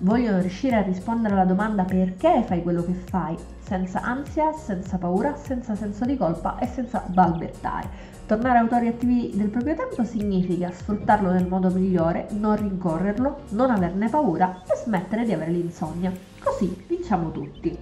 vogliono 0.03 0.39
riuscire 0.39 0.75
a 0.75 0.81
rispondere 0.81 1.33
alla 1.33 1.45
domanda 1.45 1.83
perché 1.83 2.43
fai 2.43 2.61
quello 2.61 2.83
che 2.83 2.93
fai, 2.93 3.35
senza 3.59 4.01
ansia, 4.01 4.51
senza 4.53 4.97
paura, 4.97 5.35
senza 5.35 5.75
senso 5.75 6.05
di 6.05 6.17
colpa 6.17 6.57
e 6.59 6.67
senza 6.67 7.03
balbettare. 7.07 8.11
Tornare 8.25 8.59
autori 8.59 8.87
attivi 8.87 9.31
del 9.33 9.49
proprio 9.49 9.75
tempo 9.75 10.03
significa 10.03 10.71
sfruttarlo 10.71 11.31
nel 11.31 11.47
modo 11.47 11.69
migliore, 11.69 12.27
non 12.31 12.55
rincorrerlo, 12.55 13.41
non 13.49 13.69
averne 13.69 14.09
paura 14.09 14.63
e 14.63 14.75
smettere 14.75 15.25
di 15.25 15.33
avere 15.33 15.51
l'insonnia. 15.51 16.11
Così 16.41 16.85
vinciamo 16.87 17.31
tutti. 17.31 17.77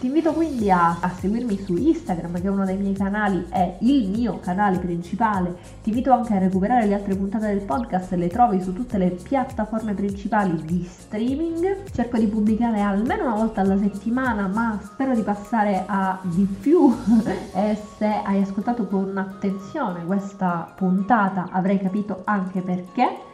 Ti 0.00 0.06
invito 0.06 0.32
quindi 0.32 0.70
a, 0.70 0.96
a, 0.98 1.10
seguirmi 1.10 1.62
su 1.62 1.76
Instagram, 1.76 2.40
che 2.40 2.46
è 2.46 2.48
uno 2.48 2.64
dei 2.64 2.78
miei 2.78 2.94
canali, 2.94 3.44
è 3.50 3.76
il 3.80 4.08
mio 4.08 4.40
canale 4.40 4.78
principale. 4.78 5.54
Ti 5.82 5.90
invito 5.90 6.10
anche 6.10 6.32
a 6.32 6.38
recuperare 6.38 6.86
le 6.86 6.94
altre 6.94 7.14
puntate 7.14 7.48
del 7.48 7.60
podcast, 7.60 8.12
le 8.12 8.28
trovi 8.28 8.62
su 8.62 8.72
tutte 8.72 8.96
le 8.96 9.10
piattaforme 9.10 9.92
principali 9.92 10.58
di 10.64 10.88
streaming. 10.90 11.82
Cerco 11.92 12.16
di 12.16 12.28
pubblicare 12.28 12.80
almeno 12.80 13.24
una 13.24 13.34
volta 13.34 13.60
alla 13.60 13.76
settimana, 13.76 14.46
ma 14.46 14.80
spero 14.82 15.14
di 15.14 15.20
passare 15.20 15.84
a 15.86 16.18
di 16.22 16.44
più. 16.44 16.90
e 17.52 17.78
se 17.98 18.06
hai 18.06 18.40
ascoltato 18.40 18.86
con 18.86 19.14
attenzione 19.18 20.06
questa 20.06 20.72
puntata 20.76 21.48
avrai 21.50 21.78
capito 21.78 22.22
anche 22.24 22.62
perché 22.62 23.28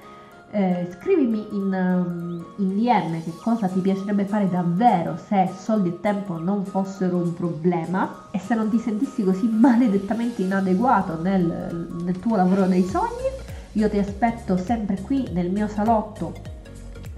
eh, 0.50 0.88
scrivimi 0.92 1.46
in, 1.50 1.72
um, 1.72 2.44
in, 2.58 2.76
DM 2.76 3.22
che 3.22 3.32
cosa 3.42 3.66
ti 3.68 3.80
piacerebbe 3.80 4.24
fare 4.24 4.48
davvero 4.48 5.16
se 5.16 5.50
soldi 5.56 5.88
e 5.88 6.00
tempo 6.00 6.38
non 6.38 6.64
fossero 6.64 7.16
un 7.16 7.34
problema 7.34 8.28
e 8.30 8.38
se 8.38 8.54
non 8.54 8.70
ti 8.70 8.78
sentissi 8.78 9.24
così 9.24 9.48
maledettamente 9.52 10.42
inadeguato 10.42 11.20
nel, 11.20 11.96
nel 12.02 12.18
tuo 12.18 12.36
lavoro 12.36 12.66
dei 12.66 12.84
sogni. 12.84 13.44
Io 13.72 13.90
ti 13.90 13.98
aspetto 13.98 14.56
sempre 14.56 15.00
qui 15.02 15.28
nel 15.32 15.50
mio 15.50 15.68
salotto 15.68 16.32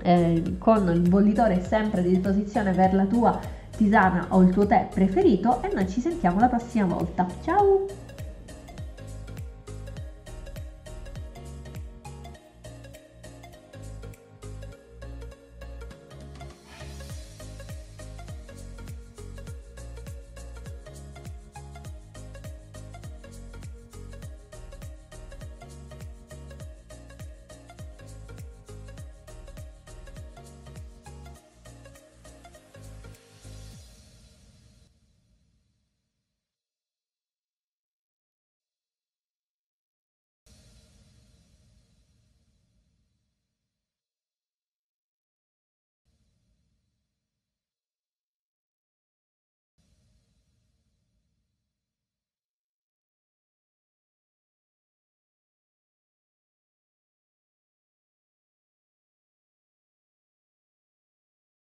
eh, 0.02 0.56
con 0.58 0.88
il 0.88 1.08
bollitore 1.08 1.62
sempre 1.62 2.00
a 2.00 2.04
disposizione 2.04 2.72
per 2.72 2.94
la 2.94 3.04
tua 3.04 3.38
tisana 3.76 4.26
o 4.30 4.42
il 4.42 4.50
tuo 4.50 4.66
tè 4.66 4.88
preferito 4.92 5.62
e 5.62 5.70
noi 5.72 5.88
ci 5.88 6.00
sentiamo 6.00 6.40
la 6.40 6.48
prossima 6.48 6.86
volta. 6.86 7.26
Ciao! 7.44 8.07